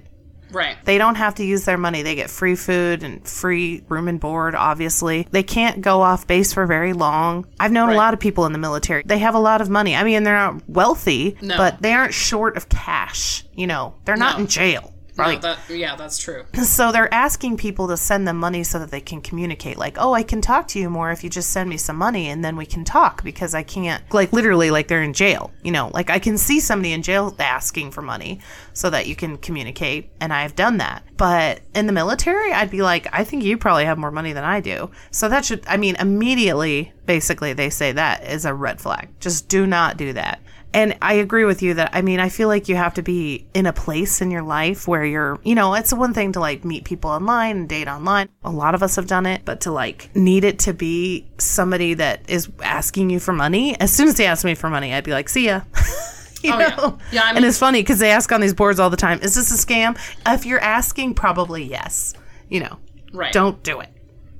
Right. 0.51 0.77
they 0.85 0.97
don't 0.97 1.15
have 1.15 1.35
to 1.35 1.43
use 1.45 1.65
their 1.65 1.77
money. 1.77 2.01
They 2.01 2.15
get 2.15 2.29
free 2.29 2.55
food 2.55 3.03
and 3.03 3.27
free 3.27 3.83
room 3.89 4.07
and 4.07 4.19
board, 4.19 4.55
obviously. 4.55 5.27
They 5.31 5.43
can't 5.43 5.81
go 5.81 6.01
off 6.01 6.27
base 6.27 6.53
for 6.53 6.65
very 6.65 6.93
long. 6.93 7.45
I've 7.59 7.71
known 7.71 7.87
Right. 7.89 7.95
a 7.95 7.97
lot 7.97 8.13
of 8.13 8.19
people 8.19 8.45
in 8.45 8.53
the 8.53 8.59
military. 8.59 9.03
They 9.05 9.19
have 9.19 9.35
a 9.35 9.39
lot 9.39 9.61
of 9.61 9.69
money. 9.69 9.95
I 9.95 10.03
mean, 10.03 10.23
they're 10.23 10.33
not 10.37 10.61
wealthy, 10.69 11.37
No. 11.41 11.57
but 11.57 11.81
they 11.81 11.93
aren't 11.93 12.13
short 12.13 12.55
of 12.57 12.69
cash. 12.69 13.43
You 13.53 13.67
know, 13.67 13.95
they're 14.05 14.15
not 14.15 14.37
No. 14.37 14.43
in 14.43 14.47
jail. 14.47 14.93
No, 15.17 15.23
Right. 15.23 15.41
that, 15.41 15.59
yeah, 15.69 15.95
that's 15.95 16.17
true. 16.17 16.43
So 16.63 16.91
they're 16.91 17.13
asking 17.13 17.57
people 17.57 17.87
to 17.87 17.95
send 17.95 18.27
them 18.27 18.37
money 18.37 18.63
so 18.63 18.79
that 18.79 18.91
they 18.91 18.99
can 18.99 19.21
communicate. 19.21 19.77
Like, 19.77 19.95
oh, 19.97 20.13
I 20.13 20.23
can 20.23 20.41
talk 20.41 20.67
to 20.69 20.79
you 20.79 20.89
more 20.89 21.11
if 21.11 21.23
you 21.23 21.29
just 21.29 21.51
send 21.51 21.69
me 21.69 21.77
some 21.77 21.95
money 21.95 22.27
and 22.27 22.43
then 22.43 22.57
we 22.57 22.65
can 22.65 22.83
talk 22.83 23.23
because 23.23 23.53
I 23.55 23.63
can't, 23.63 24.03
like, 24.11 24.33
literally, 24.33 24.71
like 24.71 24.87
they're 24.89 25.03
in 25.03 25.13
jail. 25.13 25.51
You 25.63 25.71
know, 25.71 25.89
like 25.93 26.09
I 26.09 26.19
can 26.19 26.37
see 26.37 26.59
somebody 26.59 26.91
in 26.91 27.01
jail 27.01 27.33
asking 27.39 27.91
for 27.91 28.01
money 28.01 28.41
so 28.73 28.89
that 28.89 29.07
you 29.07 29.15
can 29.15 29.37
communicate. 29.37 30.09
And 30.19 30.33
I've 30.33 30.55
done 30.55 30.77
that. 30.77 31.03
But 31.15 31.61
in 31.73 31.87
the 31.87 31.93
military, 31.93 32.51
I'd 32.51 32.69
be 32.71 32.81
like, 32.81 33.07
I 33.13 33.23
think 33.23 33.43
you 33.43 33.57
probably 33.57 33.85
have 33.85 33.97
more 33.97 34.11
money 34.11 34.33
than 34.33 34.43
I 34.43 34.59
do. 34.59 34.91
So 35.11 35.29
that 35.29 35.45
should, 35.45 35.63
I 35.67 35.77
mean, 35.77 35.95
immediately, 35.95 36.91
basically, 37.05 37.53
they 37.53 37.69
say 37.69 37.93
that 37.93 38.25
is 38.25 38.43
a 38.43 38.53
red 38.53 38.81
flag. 38.81 39.09
Just 39.21 39.47
do 39.47 39.65
not 39.65 39.95
do 39.95 40.11
that. 40.13 40.41
And 40.75 40.97
I 41.01 41.13
agree 41.13 41.45
with 41.45 41.61
you 41.63 41.73
that 41.75 41.89
I 41.93 42.01
mean 42.01 42.19
I 42.19 42.29
feel 42.29 42.47
like 42.49 42.67
you 42.69 42.75
have 42.75 42.93
to 42.95 43.01
be 43.01 43.47
in 43.53 43.65
a 43.65 43.73
place 43.73 44.21
in 44.21 44.29
your 44.29 44.41
life 44.43 44.87
where 44.87 45.05
you're, 45.05 45.39
you 45.43 45.55
know, 45.55 45.73
it's 45.73 45.93
one 45.93 46.13
thing 46.13 46.33
to 46.33 46.39
like 46.41 46.65
meet 46.65 46.83
people 46.83 47.09
online 47.09 47.55
and 47.57 47.69
date 47.69 47.87
online. 47.87 48.27
A 48.43 48.51
lot 48.51 48.75
of 48.75 48.83
us 48.83 48.97
have 48.97 49.07
done 49.07 49.25
it, 49.25 49.43
but 49.45 49.61
to 49.61 49.71
like 49.71 50.09
need 50.15 50.43
it 50.43 50.59
to 50.59 50.73
be 50.73 51.25
somebody 51.37 51.93
that 51.95 52.29
is 52.29 52.49
asking 52.61 53.09
you 53.09 53.19
for 53.19 53.31
money. 53.33 53.79
As 53.79 53.91
soon 53.91 54.07
as 54.09 54.15
they 54.15 54.25
ask 54.25 54.43
me 54.43 54.53
for 54.53 54.69
money, 54.69 54.93
I'd 54.93 55.03
be 55.05 55.11
like, 55.13 55.29
"See 55.29 55.45
ya." 55.45 55.61
you 56.43 56.51
Oh, 56.53 56.57
know? 56.59 56.65
yeah. 56.67 56.91
Yeah, 57.11 57.21
I 57.23 57.33
and 57.35 57.45
it's 57.45 57.57
funny 57.57 57.81
because 57.81 57.99
they 57.99 58.11
ask 58.11 58.29
on 58.33 58.41
these 58.41 58.53
boards 58.53 58.79
all 58.79 58.89
the 58.89 58.97
time, 58.97 59.19
"Is 59.21 59.33
this 59.35 59.51
a 59.51 59.65
scam?" 59.65 59.97
If 60.27 60.45
you're 60.45 60.59
asking, 60.59 61.13
probably 61.15 61.63
yes. 61.63 62.13
You 62.49 62.59
know, 62.59 62.79
Right. 63.13 63.31
don't 63.33 63.63
do 63.63 63.79
it. 63.79 63.89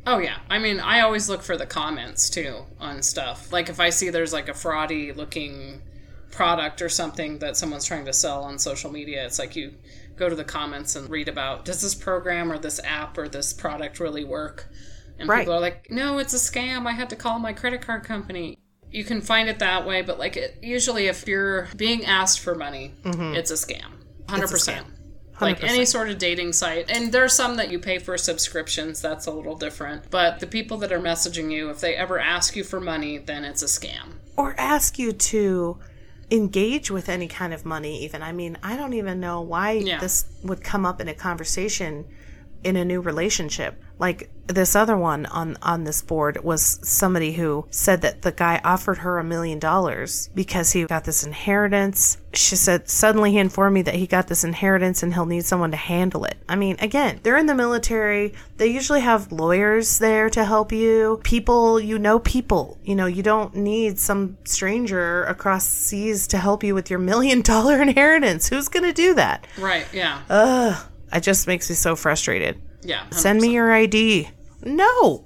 Oh 0.06 0.20
yeah. 0.20 0.36
I 0.50 0.60
mean, 0.60 0.80
I 0.82 1.00
always 1.00 1.30
look 1.30 1.42
for 1.42 1.56
the 1.58 1.65
comments 1.65 2.30
too 2.30 2.58
on 2.80 3.01
stuff. 3.04 3.51
Like 3.54 3.70
if 3.70 3.80
I 3.80 3.89
see 3.89 4.10
there's 4.10 4.34
like 4.34 4.50
a 4.50 4.54
fraudy 4.54 5.15
looking 5.15 5.82
product 6.32 6.82
or 6.82 6.89
something 6.89 7.39
that 7.39 7.58
someone's 7.58 7.86
trying 7.86 8.05
to 8.05 8.13
sell 8.13 8.44
on 8.44 8.58
social 8.60 8.91
media, 8.91 9.25
it's 9.25 9.39
like 9.39 9.55
you 9.55 9.74
go 10.15 10.29
to 10.29 10.36
the 10.36 10.44
comments 10.44 10.96
and 10.96 11.10
read 11.10 11.27
about 11.27 11.65
does 11.65 11.82
this 11.82 11.96
program 11.96 12.51
or 12.51 12.58
this 12.58 12.79
app 12.84 13.17
or 13.17 13.27
this 13.27 13.53
product 13.53 14.00
really 14.00 14.24
work? 14.24 14.67
And 15.17 15.29
Right. 15.29 15.39
people 15.39 15.53
are 15.53 15.60
like, 15.62 15.89
"No, 15.89 16.17
it's 16.17 16.34
a 16.34 16.38
scam. 16.38 16.86
I 16.86 16.91
had 16.91 17.10
to 17.10 17.15
call 17.15 17.39
my 17.39 17.53
credit 17.53 17.82
card 17.82 18.03
company." 18.03 18.58
You 18.91 19.03
can 19.03 19.22
find 19.22 19.50
it 19.50 19.60
that 19.60 19.86
way, 19.86 20.01
but 20.01 20.20
like 20.20 20.38
it, 20.38 20.58
usually 20.62 21.08
if 21.08 21.27
you're 21.27 21.67
being 21.75 22.05
asked 22.05 22.39
for 22.39 22.55
money, 22.55 22.94
mm-hmm. 23.03 23.36
it's 23.36 23.51
a 23.51 23.55
scam. 23.55 23.91
100%. 24.27 24.86
Like 25.41 25.60
100%. 25.60 25.63
any 25.70 25.86
sort 25.86 26.10
of 26.10 26.17
dating 26.17 26.53
site. 26.53 26.89
And 26.89 27.12
there's 27.12 27.34
some 27.34 27.58
that 27.58 27.70
you 27.70 27.77
pay 27.77 28.00
for 28.00 28.17
subscriptions, 28.17 29.01
that's 29.01 29.25
a 29.25 29.32
little 29.32 29.58
different. 29.58 30.10
But 30.10 30.39
the 30.39 30.48
people 30.48 30.77
that 30.77 30.94
are 30.94 31.00
messaging 31.00 31.51
you, 31.51 31.70
if 31.70 31.82
they 31.82 31.94
ever 31.96 32.20
ask 32.20 32.55
you 32.55 32.63
for 32.63 32.79
money, 32.79 33.17
then 33.17 33.44
it's 33.44 33.62
a 33.62 33.65
scam. 33.65 34.13
or 34.38 34.55
ask 34.58 34.98
you 35.00 35.12
to 35.13 35.77
engage 36.32 36.89
with 36.89 37.08
any 37.08 37.27
kind 37.27 37.53
of 37.53 37.65
money 37.65 38.03
even 38.03 38.22
i 38.24 38.32
mean 38.32 38.58
i 38.63 38.75
don't 38.75 38.94
even 38.94 39.20
know 39.20 39.41
why 39.41 39.72
Yeah. 39.74 40.00
this 40.00 40.25
would 40.44 40.63
come 40.63 40.86
up 40.86 41.00
in 41.00 41.08
a 41.08 41.13
conversation 41.13 42.05
in 42.65 42.75
a 42.75 42.84
new 42.84 43.00
relationship. 43.00 43.79
Like 44.00 44.29
this 44.48 44.75
other 44.75 44.98
one 44.98 45.25
on 45.27 45.57
on 45.62 45.86
this 45.86 46.01
board 46.01 46.43
was 46.43 46.79
somebody 46.84 47.31
who 47.31 47.65
said 47.69 48.01
that 48.01 48.24
the 48.24 48.31
guy 48.31 48.60
offered 48.63 48.98
her 48.98 49.17
a 49.17 49.24
million 49.24 49.57
dollars 49.57 50.29
because 50.36 50.72
he 50.72 50.84
got 50.84 51.05
this 51.05 51.24
inheritance. 51.24 52.17
She 52.34 52.57
said 52.57 52.89
suddenly 52.89 53.31
he 53.31 53.38
informed 53.38 53.75
me 53.75 53.84
that 53.84 53.95
he 53.95 54.05
got 54.05 54.27
this 54.27 54.43
inheritance 54.43 55.01
and 55.01 55.13
he'll 55.13 55.25
need 55.25 55.45
someone 55.45 55.72
to 55.72 55.77
handle 55.77 56.25
it. 56.25 56.38
I 56.50 56.57
mean 56.57 56.75
again 56.79 57.22
they're 57.24 57.38
in 57.38 57.45
the 57.45 57.55
military. 57.55 58.34
They 58.57 58.67
usually 58.67 59.01
have 59.01 59.31
lawyers 59.31 60.00
there 60.00 60.29
to 60.31 60.43
help 60.43 60.72
you. 60.74 61.22
People 61.24 61.79
you 61.79 61.98
know 61.98 62.19
people. 62.19 62.77
You 62.84 62.95
know 62.95 63.05
you 63.05 63.24
don't 63.24 63.55
need 63.55 63.98
some 63.98 64.38
stranger 64.43 65.24
across 65.24 65.65
seas 65.67 66.27
to 66.27 66.38
help 66.38 66.63
you 66.63 66.75
with 66.75 66.89
your 66.89 67.00
million 67.12 67.41
dollar 67.41 67.81
inheritance. 67.81 68.50
Who's 68.50 68.67
gonna 68.67 68.93
do 68.93 69.13
that? 69.13 69.48
Right, 69.57 69.88
yeah. 69.93 70.22
ugh 70.29 70.86
it 71.13 71.21
just 71.21 71.47
makes 71.47 71.69
me 71.69 71.75
so 71.75 71.95
frustrated 71.95 72.62
yeah. 72.83 73.09
Send 73.09 73.41
me 73.41 73.51
your 73.53 73.71
ID. 73.74 74.29
No. 74.63 75.25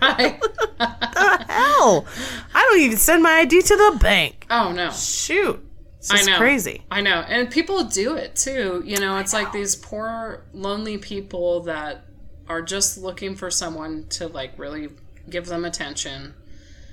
Right. 0.00 0.40
The 0.78 1.44
hell. 1.48 2.06
I 2.54 2.62
don't 2.62 2.80
even 2.80 2.96
send 2.98 3.22
my 3.22 3.30
ID 3.40 3.62
to 3.62 3.76
the 3.76 3.98
bank. 4.00 4.46
Oh, 4.50 4.72
no. 4.72 4.90
Shoot. 4.90 5.64
It's 5.98 6.10
I 6.10 6.22
know. 6.22 6.36
crazy. 6.38 6.82
I 6.90 7.00
know. 7.02 7.20
And 7.28 7.50
people 7.50 7.84
do 7.84 8.16
it 8.16 8.34
too. 8.36 8.82
You 8.84 8.98
know, 8.98 9.18
it's 9.18 9.32
like 9.32 9.52
these 9.52 9.76
poor, 9.76 10.44
lonely 10.52 10.98
people 10.98 11.60
that 11.64 12.04
are 12.48 12.60
just 12.62 12.98
looking 12.98 13.36
for 13.36 13.50
someone 13.50 14.06
to, 14.10 14.26
like, 14.28 14.58
really 14.58 14.88
give 15.30 15.46
them 15.46 15.64
attention, 15.64 16.34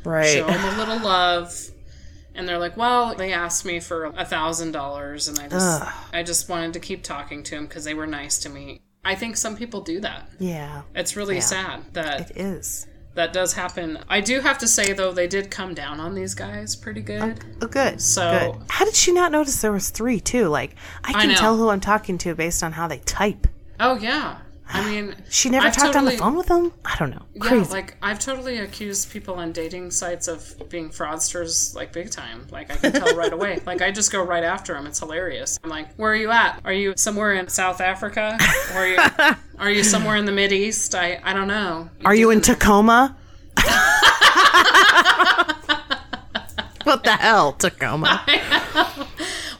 Right. 0.05 0.27
show 0.27 0.45
them 0.47 0.73
a 0.75 0.77
little 0.77 0.99
love. 0.99 1.57
And 2.33 2.47
they're 2.47 2.57
like, 2.57 2.77
well, 2.77 3.13
they 3.15 3.33
asked 3.33 3.65
me 3.65 3.79
for 3.79 4.05
a 4.05 4.23
thousand 4.25 4.71
dollars, 4.71 5.27
and 5.27 5.37
I 5.39 5.47
just, 5.49 5.81
Ugh. 5.81 5.93
I 6.13 6.23
just 6.23 6.47
wanted 6.49 6.73
to 6.73 6.79
keep 6.79 7.03
talking 7.03 7.43
to 7.43 7.55
them 7.55 7.65
because 7.65 7.83
they 7.83 7.93
were 7.93 8.07
nice 8.07 8.39
to 8.39 8.49
me. 8.49 8.79
I 9.03 9.15
think 9.15 9.35
some 9.35 9.57
people 9.57 9.81
do 9.81 9.99
that. 10.01 10.29
Yeah, 10.39 10.83
It's 10.95 11.15
really 11.15 11.41
sad 11.41 11.81
that 11.93 12.31
it 12.31 12.37
is. 12.37 12.87
that 13.15 13.33
does 13.33 13.53
happen. 13.53 13.97
I 14.07 14.21
do 14.21 14.39
have 14.39 14.59
to 14.59 14.67
say 14.67 14.93
though, 14.93 15.11
they 15.11 15.27
did 15.27 15.49
come 15.51 15.73
down 15.73 15.99
on 15.99 16.13
these 16.15 16.35
guys 16.35 16.75
pretty 16.75 17.01
good. 17.01 17.21
Oh, 17.43 17.57
oh 17.63 17.67
good. 17.67 17.99
So- 17.99 18.53
good. 18.59 18.65
How 18.69 18.85
did 18.85 18.95
she 18.95 19.11
not 19.11 19.31
notice 19.31 19.59
there 19.59 19.71
was 19.71 19.89
three 19.89 20.19
too? 20.19 20.47
Like 20.47 20.75
I 21.03 21.13
can 21.13 21.29
know. 21.29 21.35
tell 21.35 21.57
who 21.57 21.69
I'm 21.69 21.79
talking 21.81 22.17
to 22.19 22.35
based 22.35 22.61
on 22.63 22.71
how 22.73 22.87
they 22.87 22.99
type. 22.99 23.47
Oh 23.79 23.95
yeah, 23.97 24.37
I 24.73 24.89
mean, 24.89 25.15
She 25.29 25.49
never 25.49 25.67
I've 25.67 25.75
talked 25.75 25.95
on 25.95 26.05
the 26.05 26.11
phone 26.11 26.35
with 26.35 26.47
them. 26.47 26.71
I 26.85 26.95
don't 26.97 27.11
know. 27.11 27.23
Yeah, 27.33 27.41
Crazy. 27.41 27.71
like 27.71 27.95
I've 28.01 28.19
totally 28.19 28.57
accused 28.59 29.11
people 29.11 29.35
on 29.35 29.51
dating 29.51 29.91
sites 29.91 30.27
of 30.27 30.69
being 30.69 30.89
fraudsters, 30.89 31.75
like 31.75 31.91
big 31.91 32.09
time. 32.11 32.47
Like 32.51 32.71
I 32.71 32.77
can 32.77 32.93
tell 32.93 33.15
right 33.15 33.31
away. 33.33 33.59
Like 33.65 33.81
I 33.81 33.91
just 33.91 34.11
go 34.11 34.23
right 34.23 34.43
after 34.43 34.73
them. 34.73 34.87
It's 34.87 34.99
hilarious. 34.99 35.59
I'm 35.63 35.69
like, 35.69 35.93
"Where 35.95 36.11
are 36.11 36.15
you 36.15 36.31
at? 36.31 36.61
Are 36.65 36.73
you 36.73 36.93
somewhere 36.95 37.33
in 37.33 37.47
South 37.47 37.79
Africa? 37.81 38.37
Or 38.73 38.79
are 38.79 38.87
you 38.87 38.97
are 39.59 39.69
you 39.69 39.83
somewhere 39.83 40.15
in 40.15 40.25
the 40.25 40.31
Mid 40.31 40.51
East? 40.51 40.95
I 40.95 41.19
I 41.23 41.33
don't 41.33 41.47
know. 41.47 41.89
Are 42.05 42.15
you 42.15 42.31
in 42.31 42.41
Tacoma? 42.41 43.15
what 46.83 47.03
the 47.03 47.11
hell, 47.19 47.53
Tacoma? 47.53 48.23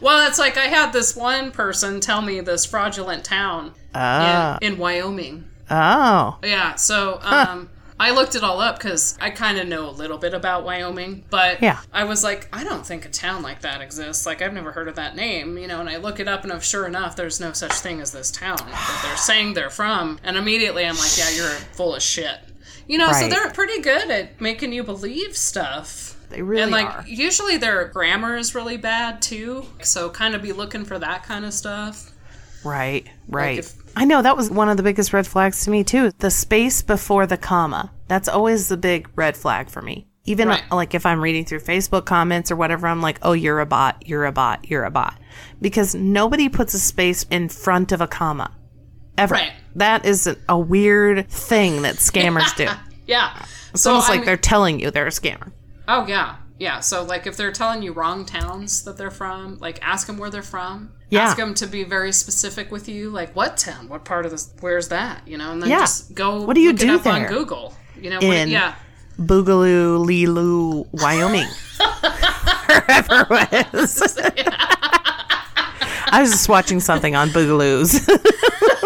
Well, 0.01 0.27
it's 0.27 0.39
like 0.39 0.57
I 0.57 0.65
had 0.65 0.91
this 0.91 1.15
one 1.15 1.51
person 1.51 1.99
tell 2.01 2.21
me 2.21 2.41
this 2.41 2.65
fraudulent 2.65 3.23
town 3.23 3.73
Oh. 3.95 4.57
in, 4.61 4.73
in 4.73 4.77
Wyoming. 4.79 5.45
Oh. 5.69 6.37
Yeah, 6.43 6.75
so 6.75 7.19
um, 7.21 7.69
I 7.99 8.11
looked 8.11 8.35
it 8.35 8.43
all 8.43 8.59
up 8.59 8.77
because 8.77 9.17
I 9.21 9.29
kind 9.29 9.57
of 9.59 9.67
know 9.67 9.87
a 9.87 9.91
little 9.91 10.17
bit 10.17 10.33
about 10.33 10.63
Wyoming, 10.65 11.23
but 11.29 11.61
Yeah. 11.61 11.79
I 11.93 12.03
was 12.05 12.23
like, 12.23 12.47
I 12.51 12.63
don't 12.63 12.85
think 12.85 13.05
a 13.05 13.09
town 13.09 13.41
like 13.43 13.61
that 13.61 13.79
exists. 13.81 14.25
Like, 14.25 14.41
I've 14.41 14.53
never 14.53 14.71
heard 14.71 14.87
of 14.87 14.95
that 14.95 15.15
name, 15.15 15.57
you 15.57 15.67
know. 15.67 15.79
And 15.79 15.89
I 15.89 15.97
look 15.97 16.19
it 16.19 16.27
up, 16.27 16.43
and 16.43 16.51
if 16.51 16.63
sure 16.63 16.87
enough, 16.87 17.15
there's 17.15 17.39
no 17.39 17.53
such 17.53 17.73
thing 17.73 18.01
as 18.01 18.11
this 18.11 18.31
town 18.31 18.57
that 18.57 18.99
they're 19.03 19.17
saying 19.17 19.53
they're 19.53 19.69
from. 19.69 20.19
And 20.23 20.35
immediately, 20.35 20.83
I'm 20.85 20.97
like, 20.97 21.17
yeah, 21.17 21.29
you're 21.29 21.49
full 21.73 21.95
of 21.95 22.01
shit. 22.01 22.37
You 22.87 22.97
know, 22.97 23.11
so 23.13 23.29
they're 23.29 23.51
pretty 23.51 23.79
good 23.81 24.09
at 24.09 24.41
making 24.41 24.73
you 24.73 24.83
believe 24.83 25.37
stuff. 25.37 26.10
They 26.31 26.41
really 26.41 26.63
and 26.63 26.71
like 26.71 26.87
are. 26.87 27.03
usually 27.07 27.57
their 27.57 27.85
grammar 27.89 28.35
is 28.37 28.55
really 28.55 28.77
bad 28.77 29.21
too. 29.21 29.65
So 29.83 30.09
kind 30.09 30.33
of 30.35 30.41
be 30.41 30.51
looking 30.53 30.85
for 30.85 30.97
that 30.97 31.23
kind 31.23 31.45
of 31.45 31.53
stuff. 31.53 32.11
Right, 32.63 33.07
right. 33.27 33.59
if- 33.59 33.73
I 33.95 34.05
know 34.05 34.21
that 34.21 34.37
was 34.37 34.49
one 34.49 34.69
of 34.69 34.77
the 34.77 34.83
biggest 34.83 35.11
red 35.11 35.27
flags 35.27 35.65
to 35.65 35.69
me 35.69 35.83
too. 35.83 36.11
The 36.19 36.31
space 36.31 36.81
before 36.81 37.25
the 37.27 37.35
comma. 37.37 37.91
That's 38.07 38.27
always 38.29 38.67
the 38.69 38.77
big 38.77 39.09
red 39.15 39.35
flag 39.35 39.69
for 39.69 39.81
me. 39.81 40.07
Even 40.23 40.47
Right. 40.47 40.63
like 40.71 40.93
if 40.93 41.05
I'm 41.05 41.19
reading 41.21 41.43
through 41.45 41.59
Facebook 41.61 42.05
comments 42.05 42.51
or 42.51 42.55
whatever, 42.55 42.87
I'm 42.87 43.01
like, 43.01 43.17
"Oh, 43.23 43.33
you're 43.33 43.59
a 43.59 43.65
bot. 43.65 44.03
You're 44.07 44.25
a 44.25 44.31
bot. 44.31 44.69
You're 44.69 44.83
a 44.85 44.91
bot." 44.91 45.17
Because 45.59 45.95
nobody 45.95 46.47
puts 46.47 46.73
a 46.75 46.79
space 46.79 47.23
in 47.31 47.49
front 47.49 47.91
of 47.91 47.99
a 48.01 48.07
comma. 48.07 48.51
Ever. 49.17 49.33
Right. 49.35 49.51
That 49.75 50.05
is 50.05 50.27
a, 50.27 50.37
a 50.47 50.57
weird 50.57 51.27
thing 51.29 51.81
that 51.81 51.95
scammers 52.09 52.55
do. 52.55 52.67
Yeah. 53.07 53.31
It's 53.73 53.81
so 53.81 53.91
almost 53.91 54.09
I 54.09 54.11
like 54.13 54.19
mean- 54.21 54.25
they're 54.27 54.37
telling 54.37 54.79
you 54.79 54.91
they're 54.91 55.07
a 55.07 55.09
scammer. 55.09 55.51
Oh 55.93 56.05
yeah, 56.07 56.37
yeah. 56.57 56.79
So 56.79 57.03
like, 57.03 57.27
if 57.27 57.35
they're 57.35 57.51
telling 57.51 57.81
you 57.83 57.91
wrong 57.91 58.25
towns 58.25 58.83
that 58.85 58.95
they're 58.97 59.11
from, 59.11 59.57
like 59.59 59.77
ask 59.81 60.07
them 60.07 60.17
where 60.17 60.29
they're 60.29 60.41
from. 60.41 60.93
Yeah. 61.09 61.23
Ask 61.23 61.35
them 61.35 61.53
to 61.55 61.67
be 61.67 61.83
very 61.83 62.13
specific 62.13 62.71
with 62.71 62.87
you, 62.87 63.09
like 63.09 63.35
what 63.35 63.57
town, 63.57 63.89
what 63.89 64.05
part 64.05 64.23
of 64.25 64.31
this, 64.31 64.53
where's 64.61 64.87
that, 64.87 65.27
you 65.27 65.37
know, 65.37 65.51
and 65.51 65.61
then 65.61 65.69
Yeah. 65.69 65.79
just 65.79 66.13
go. 66.15 66.43
What 66.43 66.53
do 66.53 66.61
you 66.61 66.69
look 66.71 66.79
do 66.79 66.95
up 66.95 67.05
on 67.05 67.23
there? 67.23 67.29
Google? 67.29 67.73
You 67.99 68.09
know, 68.11 68.15
what, 68.15 68.23
In- 68.37 68.47
yeah, 68.49 68.75
Boogaloo, 69.19 70.05
Lilu, 70.07 70.87
Wyoming. 70.93 71.49
Wherever 72.69 73.27
it 73.51 73.73
was. 73.73 74.01
I 76.13 76.21
was 76.21 76.31
just 76.31 76.47
watching 76.47 76.79
something 76.79 77.15
on 77.15 77.29
Boogaloos. 77.29 78.07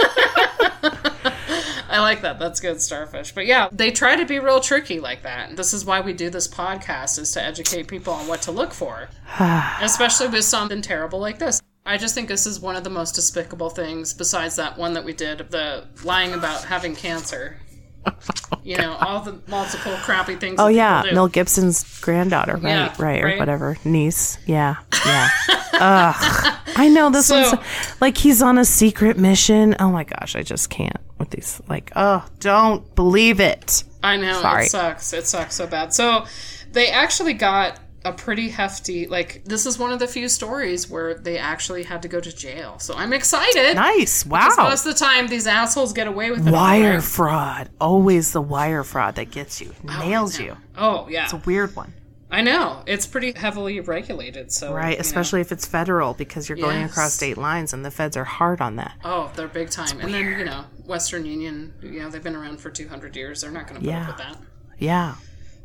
I 1.96 2.00
like 2.02 2.22
that. 2.22 2.40
That's 2.40 2.60
good, 2.60 2.82
starfish. 2.82 3.34
But 3.34 3.46
yeah, 3.46 3.70
they 3.72 3.90
try 3.90 4.18
to 4.18 4.26
be 4.26 4.40
real 4.40 4.60
tricky 4.60 5.00
like 5.00 5.24
that. 5.24 5.56
This 5.56 5.74
is 5.74 5.86
why 5.86 6.02
we 6.02 6.12
do 6.12 6.30
this 6.30 6.46
podcast 6.48 7.18
is 7.18 7.32
to 7.32 7.42
educate 7.42 7.88
people 7.88 8.14
on 8.14 8.28
what 8.28 8.42
to 8.44 8.52
look 8.52 8.74
for, 8.74 9.08
especially 9.82 10.28
with 10.28 10.44
something 10.44 10.82
terrible 10.82 11.20
like 11.20 11.40
this. 11.40 11.62
I 11.86 11.98
just 11.98 12.14
think 12.14 12.28
this 12.28 12.46
is 12.46 12.60
one 12.60 12.76
of 12.76 12.84
the 12.84 12.90
most 12.90 13.14
despicable 13.14 13.70
things, 13.70 14.14
besides 14.14 14.56
that 14.58 14.78
one 14.78 14.94
that 14.94 15.06
we 15.06 15.14
did, 15.14 15.52
the 15.52 15.86
lying 16.04 16.34
about 16.34 16.66
having 16.66 16.96
cancer. 16.96 17.58
You 18.64 18.78
know, 18.78 18.94
all 19.00 19.22
the 19.22 19.38
multiple 19.48 19.92
crappy 19.98 20.36
things. 20.38 20.56
oh 20.58 20.70
yeah. 20.70 21.04
Mel 21.14 21.28
Gibson's 21.28 21.84
granddaughter, 22.02 22.54
right? 22.58 22.64
Yeah, 22.64 22.96
right, 22.98 23.22
or 23.22 23.26
right. 23.26 23.38
whatever, 23.40 23.78
niece. 23.86 24.40
Yeah, 24.48 24.78
yeah. 25.06 25.30
Ugh. 25.74 26.56
I 26.76 26.90
know 26.92 27.12
this 27.12 27.28
So- 27.28 27.42
one's 27.44 28.02
like 28.02 28.18
he's 28.18 28.42
on 28.42 28.58
a 28.58 28.66
secret 28.66 29.20
mission. 29.20 29.76
Oh 29.80 29.92
my 29.92 30.04
gosh, 30.04 30.36
I 30.36 30.42
just 30.42 30.72
can't 30.72 30.98
with 31.20 31.30
these. 31.30 31.62
Like, 31.70 31.92
oh, 31.96 32.26
don't 32.40 32.96
believe 32.96 33.40
it. 33.40 33.84
I 34.02 34.18
know 34.18 34.42
Sorry. 34.42 34.66
it 34.66 34.72
sucks. 34.72 35.14
It 35.14 35.28
sucks 35.28 35.54
so 35.54 35.68
bad. 35.68 35.94
So 35.94 36.26
they 36.72 36.88
actually 36.90 37.34
got 37.34 37.80
a 38.06 38.14
pretty 38.14 38.48
hefty. 38.50 39.08
Like 39.08 39.42
this 39.44 39.66
is 39.66 39.78
one 39.78 39.92
of 39.92 40.00
the 40.00 40.08
few 40.08 40.30
stories 40.30 40.90
where 40.90 41.16
they 41.16 41.38
actually 41.38 41.84
had 41.84 42.02
to 42.04 42.08
go 42.08 42.22
to 42.22 42.34
jail. 42.34 42.80
So 42.80 42.94
I'm 42.96 43.12
excited. 43.12 43.76
Nice. 43.76 44.26
Wow. 44.26 44.50
most 44.60 44.86
of 44.86 44.94
the 44.94 45.00
time, 45.00 45.28
these 45.28 45.48
assholes 45.48 45.92
get 45.92 46.08
away 46.08 46.32
with 46.32 46.48
it. 46.48 46.52
Wire 46.52 47.02
fraud. 47.02 47.70
Always 47.82 48.32
the 48.32 48.42
wire 48.42 48.84
fraud 48.84 49.16
that 49.16 49.32
gets 49.32 49.60
you, 49.60 49.74
oh, 49.90 50.00
nails 50.00 50.40
you. 50.40 50.56
Oh 50.78 51.08
yeah, 51.10 51.24
It's 51.26 51.34
a 51.34 51.38
weird 51.38 51.76
one. 51.76 51.94
I 52.32 52.42
know. 52.42 52.84
It's 52.86 53.06
pretty 53.06 53.32
heavily 53.32 53.80
regulated. 53.80 54.52
So 54.52 54.74
Right, 54.74 54.98
know. 54.98 55.02
especially 55.02 55.42
if 55.42 55.52
it's 55.52 55.66
federal 55.66 56.14
because 56.14 56.50
you're 56.50 56.58
going 56.58 56.84
across 56.84 57.14
state 57.14 57.38
lines 57.38 57.72
and 57.72 57.86
the 57.86 57.92
feds 57.92 58.18
are 58.18 58.24
hard 58.26 58.62
on 58.62 58.76
that. 58.78 58.94
Oh, 59.04 59.32
they're 59.36 59.48
big 59.48 59.70
time. 59.70 60.00
And 60.00 60.14
then 60.14 60.40
you 60.40 60.44
know, 60.46 60.66
Western 60.86 61.26
Union. 61.26 61.74
You 61.82 62.02
know, 62.02 62.10
they've 62.10 62.24
been 62.24 62.36
around 62.36 62.60
for 62.60 62.70
200 62.70 63.16
years. 63.16 63.42
They're 63.42 63.52
not 63.52 63.68
going 63.68 63.80
to 63.80 63.86
put 63.86 63.90
Yeah. 63.94 64.02
up 64.02 64.08
with 64.08 64.18
that. 64.18 64.38
Yeah. 64.80 65.16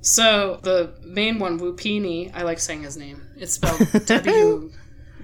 So 0.02 0.58
the 0.62 0.94
main 1.04 1.38
one, 1.38 1.58
Wuupini, 1.60 2.30
I 2.34 2.42
like 2.42 2.58
saying 2.58 2.82
his 2.84 2.96
name. 2.96 3.20
It's 3.36 3.52
spelled 3.54 3.80
W 4.06 4.70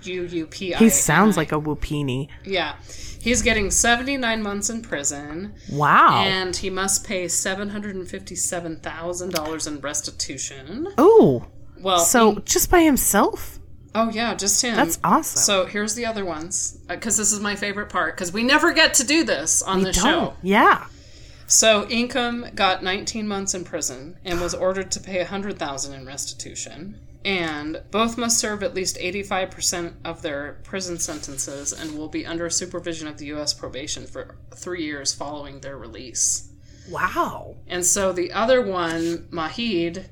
U 0.02 0.22
U 0.24 0.46
P 0.46 0.74
I. 0.74 0.78
He 0.78 0.88
sounds 0.90 1.36
like 1.36 1.50
a 1.52 1.60
Wuupini. 1.60 2.28
Yeah. 2.44 2.74
He's 3.20 3.42
getting 3.42 3.70
79 3.72 4.40
months 4.42 4.70
in 4.70 4.82
prison, 4.82 5.54
Wow. 5.72 6.22
and 6.24 6.54
he 6.54 6.70
must 6.70 7.04
pay 7.04 7.24
$757,000 7.24 9.66
in 9.66 9.80
restitution. 9.80 10.86
Ooh. 11.00 11.44
Well, 11.80 11.98
So 11.98 12.36
in- 12.36 12.44
just 12.44 12.70
by 12.70 12.82
himself? 12.82 13.58
oh 13.94 14.10
yeah, 14.10 14.34
just 14.34 14.62
him. 14.62 14.76
That's 14.76 14.98
awesome. 15.02 15.40
So 15.42 15.66
here's 15.66 15.94
the 15.94 16.06
other 16.06 16.24
ones, 16.24 16.78
uh, 16.88 16.94
because 16.94 17.16
this 17.16 17.32
is 17.32 17.40
my 17.40 17.56
favorite 17.56 17.88
part, 17.88 18.14
because 18.14 18.32
we 18.32 18.44
never 18.44 18.72
get 18.72 18.94
to 18.94 19.04
do 19.04 19.24
this 19.24 19.60
on 19.62 19.82
the 19.82 19.92
show. 19.92 20.34
Yeah. 20.42 20.86
So 21.46 21.86
Inkoom 21.86 22.54
got 22.54 22.82
19 22.82 23.28
months 23.28 23.54
in 23.54 23.64
prison 23.64 24.18
and 24.24 24.40
was 24.40 24.54
ordered 24.54 24.90
to 24.92 25.00
pay 25.00 25.18
100,000 25.18 25.94
in 25.94 26.06
restitution. 26.06 27.00
and 27.24 27.82
both 27.90 28.16
must 28.16 28.38
serve 28.38 28.62
at 28.62 28.72
least 28.72 28.96
85% 28.98 29.94
of 30.04 30.22
their 30.22 30.60
prison 30.62 30.96
sentences 30.98 31.72
and 31.72 31.98
will 31.98 32.08
be 32.08 32.24
under 32.24 32.48
supervision 32.48 33.08
of 33.08 33.18
the 33.18 33.26
U.S. 33.26 33.52
probation 33.52 34.06
for 34.06 34.36
three 34.54 34.84
years 34.84 35.12
following 35.12 35.58
their 35.60 35.76
release. 35.76 36.48
Wow. 36.88 37.56
And 37.66 37.84
so 37.84 38.12
the 38.12 38.30
other 38.32 38.62
one, 38.62 39.26
Mahid, 39.32 40.04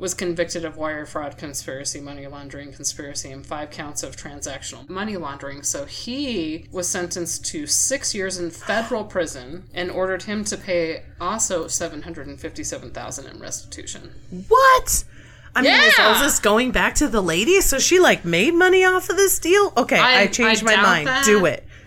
was 0.00 0.14
convicted 0.14 0.64
of 0.64 0.76
wire 0.76 1.06
fraud, 1.06 1.36
conspiracy, 1.38 2.00
money 2.00 2.26
laundering, 2.26 2.72
conspiracy, 2.72 3.30
and 3.30 3.46
five 3.46 3.70
counts 3.70 4.02
of 4.02 4.16
transactional 4.16 4.88
money 4.88 5.16
laundering. 5.16 5.62
So 5.62 5.84
he 5.84 6.66
was 6.72 6.88
sentenced 6.88 7.44
to 7.46 7.66
six 7.66 8.14
years 8.14 8.38
in 8.38 8.50
federal 8.50 9.04
prison 9.04 9.64
and 9.74 9.90
ordered 9.90 10.22
him 10.24 10.42
to 10.44 10.56
pay 10.56 11.02
also 11.20 11.68
seven 11.68 12.02
hundred 12.02 12.26
and 12.26 12.40
fifty-seven 12.40 12.90
thousand 12.90 13.26
in 13.26 13.38
restitution. 13.38 14.10
What? 14.48 15.04
I 15.54 15.62
mean, 15.62 15.72
is 15.72 15.94
Yeah. 15.98 16.06
all 16.14 16.22
this 16.22 16.38
going 16.38 16.70
back 16.70 16.94
to 16.96 17.08
the 17.08 17.20
lady? 17.20 17.60
So 17.60 17.78
she 17.78 18.00
like 18.00 18.24
made 18.24 18.54
money 18.54 18.84
off 18.84 19.10
of 19.10 19.16
this 19.16 19.38
deal? 19.38 19.72
Okay, 19.76 19.98
I, 19.98 20.22
I- 20.22 20.26
changed 20.28 20.62
I 20.66 20.76
my 20.76 20.82
mind. 20.82 21.08
that. 21.08 21.24
Do 21.24 21.44
it. 21.44 21.64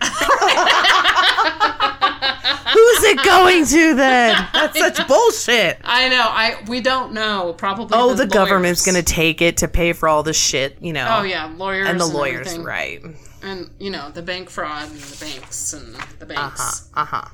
It 3.18 3.24
going 3.24 3.64
to 3.66 3.94
then? 3.94 4.48
That's 4.52 4.78
such 4.78 5.06
bullshit. 5.08 5.78
I 5.84 6.08
know. 6.08 6.22
I 6.22 6.62
we 6.68 6.80
don't 6.80 7.12
know. 7.12 7.54
Probably. 7.56 7.96
Oh, 7.98 8.14
the, 8.14 8.24
the 8.24 8.32
government's 8.32 8.84
going 8.84 8.96
to 8.96 9.02
take 9.02 9.40
it 9.42 9.58
to 9.58 9.68
pay 9.68 9.92
for 9.92 10.08
all 10.08 10.22
the 10.22 10.32
shit, 10.32 10.78
you 10.80 10.92
know. 10.92 11.06
Oh 11.18 11.22
yeah, 11.22 11.52
lawyers 11.56 11.88
And 11.88 11.98
the 12.00 12.06
lawyers, 12.06 12.46
everything. 12.48 12.64
right. 12.64 13.02
And 13.42 13.70
you 13.78 13.90
know 13.90 14.10
the 14.10 14.22
bank 14.22 14.48
fraud 14.50 14.88
and 14.90 14.98
the 14.98 15.24
banks 15.24 15.72
and 15.74 15.94
the 16.18 16.26
banks 16.26 16.88
Uh 16.94 17.04
huh. 17.04 17.18
Uh 17.18 17.22
huh. 17.22 17.28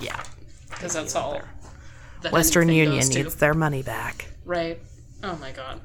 Yeah. 0.00 0.22
because 0.70 0.92
that's 0.94 1.14
all. 1.16 1.40
the 2.22 2.30
Western 2.30 2.68
Union 2.68 2.96
goes 2.96 3.08
to. 3.10 3.22
needs 3.24 3.34
their 3.36 3.54
money 3.54 3.82
back. 3.82 4.26
right. 4.44 4.78
Oh 5.24 5.36
my 5.36 5.50
god. 5.52 5.80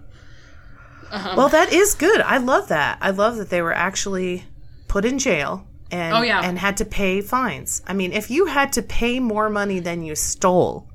Well, 1.36 1.50
that 1.50 1.74
is 1.74 1.94
good. 1.96 2.22
I 2.22 2.38
love 2.38 2.70
that. 2.70 2.98
I 3.02 3.10
love 3.10 3.36
that 3.38 3.50
they 3.50 3.62
were 3.62 3.74
actually 3.74 4.46
put 4.88 5.04
in 5.04 5.20
jail 5.20 5.66
and 5.92 6.16
Oh, 6.16 6.22
yeah. 6.22 6.42
and 6.42 6.58
had 6.58 6.78
to 6.78 6.86
pay 6.86 7.22
fines. 7.22 7.82
I 7.88 7.94
mean, 7.94 8.14
if 8.14 8.32
you 8.32 8.46
had 8.48 8.74
to 8.74 8.82
pay 8.82 9.20
more 9.20 9.50
money 9.50 9.80
than 9.80 10.04
you 10.04 10.16
stole, 10.16 10.88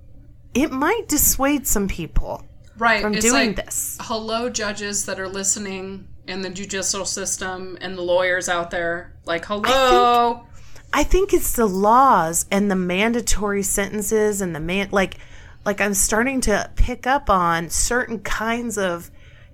it 0.55 0.73
might 0.73 1.09
dissuade 1.09 1.67
some 1.67 1.87
people 1.89 2.45
Right. 2.79 3.03
from 3.03 3.15
it's 3.15 3.25
doing 3.25 3.49
like, 3.55 3.67
this. 3.67 3.99
Hello, 4.01 4.49
judges 4.49 5.07
that 5.07 5.21
are 5.21 5.29
listening 5.29 6.09
in 6.27 6.43
the 6.43 6.51
judicial 6.51 7.05
system 7.05 7.79
and 7.81 7.97
the 7.97 8.03
lawyers 8.03 8.49
out 8.49 8.71
there. 8.71 9.13
Like, 9.25 9.45
hello. 9.47 10.47
I 10.93 11.03
think 11.05 11.33
it's 11.35 11.53
the 11.53 11.67
laws 11.67 12.47
and 12.51 12.71
the 12.71 12.77
mandatory 12.77 13.63
sentences 13.63 14.41
and 14.41 14.55
the 14.55 14.61
man 14.61 14.89
like 14.93 15.17
like 15.65 15.81
I'm 15.81 15.95
starting 15.95 16.41
to 16.43 16.71
pick 16.77 17.07
up 17.09 17.29
on 17.29 17.69
certain 17.71 18.21
kinds 18.21 18.79
of 18.79 19.11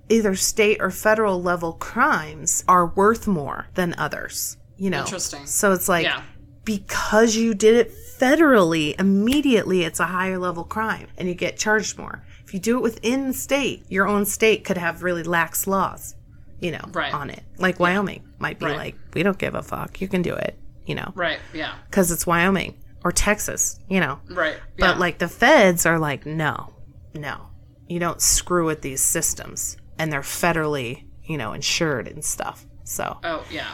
either 0.09 0.35
state 0.35 0.77
or 0.79 0.91
federal 0.91 1.41
level 1.41 1.73
crimes 1.73 2.63
are 2.67 2.85
worth 2.85 3.25
more 3.27 3.67
than 3.73 3.95
others. 3.97 4.57
You 4.77 4.89
know. 4.89 5.01
Interesting. 5.01 5.45
So 5.45 5.71
it's 5.71 5.87
like 5.89 6.05
Yeah. 6.05 6.21
because 6.65 7.35
you 7.35 7.53
did 7.53 7.75
it 7.75 7.91
federally, 8.19 8.95
immediately 8.99 9.83
it's 9.83 9.99
a 9.99 10.05
higher 10.05 10.37
level 10.37 10.63
crime 10.63 11.07
and 11.17 11.27
you 11.27 11.35
get 11.35 11.57
charged 11.57 11.97
more. 11.97 12.23
If 12.45 12.53
you 12.53 12.59
do 12.59 12.77
it 12.77 12.81
within 12.81 13.27
the 13.27 13.33
state, 13.33 13.85
your 13.89 14.07
own 14.07 14.25
state 14.25 14.63
could 14.63 14.77
have 14.77 15.03
really 15.03 15.23
lax 15.23 15.67
laws, 15.67 16.15
you 16.59 16.71
know, 16.71 16.85
Right. 16.93 17.13
on 17.13 17.29
it. 17.29 17.43
Like 17.57 17.79
Wyoming 17.79 18.23
might 18.39 18.59
be 18.59 18.65
Right. 18.67 18.77
like, 18.77 18.95
we 19.13 19.23
don't 19.23 19.37
give 19.37 19.55
a 19.55 19.63
fuck. 19.63 20.01
You 20.01 20.07
can 20.07 20.21
do 20.21 20.33
it, 20.33 20.57
you 20.85 20.95
know 20.95 21.11
Right. 21.15 21.39
Yeah. 21.53 21.73
because 21.89 22.11
it's 22.11 22.25
Wyoming 22.27 22.75
or 23.03 23.11
Texas, 23.11 23.79
you 23.89 23.99
know. 23.99 24.19
Right. 24.29 24.57
But 24.77 24.99
like 24.99 25.17
the 25.19 25.27
feds 25.27 25.85
are 25.85 25.99
like, 25.99 26.25
no, 26.25 26.73
no, 27.13 27.47
you 27.87 27.99
don't 27.99 28.21
screw 28.21 28.65
with 28.65 28.81
these 28.81 29.01
systems, 29.01 29.77
and 29.99 30.11
they're 30.11 30.21
federally, 30.21 31.05
you 31.25 31.37
know, 31.37 31.53
insured 31.53 32.07
and 32.07 32.23
stuff. 32.23 32.65
So, 32.85 33.17
Oh 33.23 33.43
yeah. 33.51 33.67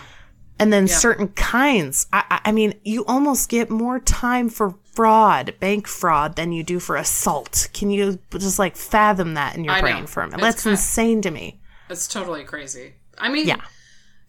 And 0.60 0.72
then 0.74 0.88
certain 0.88 1.30
kinds, 1.30 2.08
I, 2.14 2.42
I- 2.46 2.52
mean, 2.52 2.74
you 2.84 3.06
almost 3.06 3.50
get 3.50 3.70
more 3.70 4.00
time 4.00 4.50
for 4.50 4.76
fraud, 4.94 5.56
bank 5.60 5.88
fraud, 5.88 6.36
than 6.36 6.52
you 6.52 6.64
do 6.64 6.80
for 6.80 6.96
assault. 6.98 7.70
Can 7.74 7.90
you 7.90 8.20
just 8.32 8.60
like 8.60 8.76
fathom 8.76 9.36
that 9.36 9.56
in 9.56 9.64
your 9.64 9.74
I 9.74 9.78
know. 9.78 9.82
brain 9.82 10.06
for 10.08 10.22
a 10.24 10.28
minute? 10.28 10.46
It's 10.46 10.64
That's 10.64 10.66
insane 10.66 11.22
to 11.22 11.32
me. 11.32 11.60
It's 11.90 12.08
totally 12.08 12.44
crazy. 12.44 12.96
I 13.18 13.30
mean, 13.30 13.48
Yeah. 13.48 13.62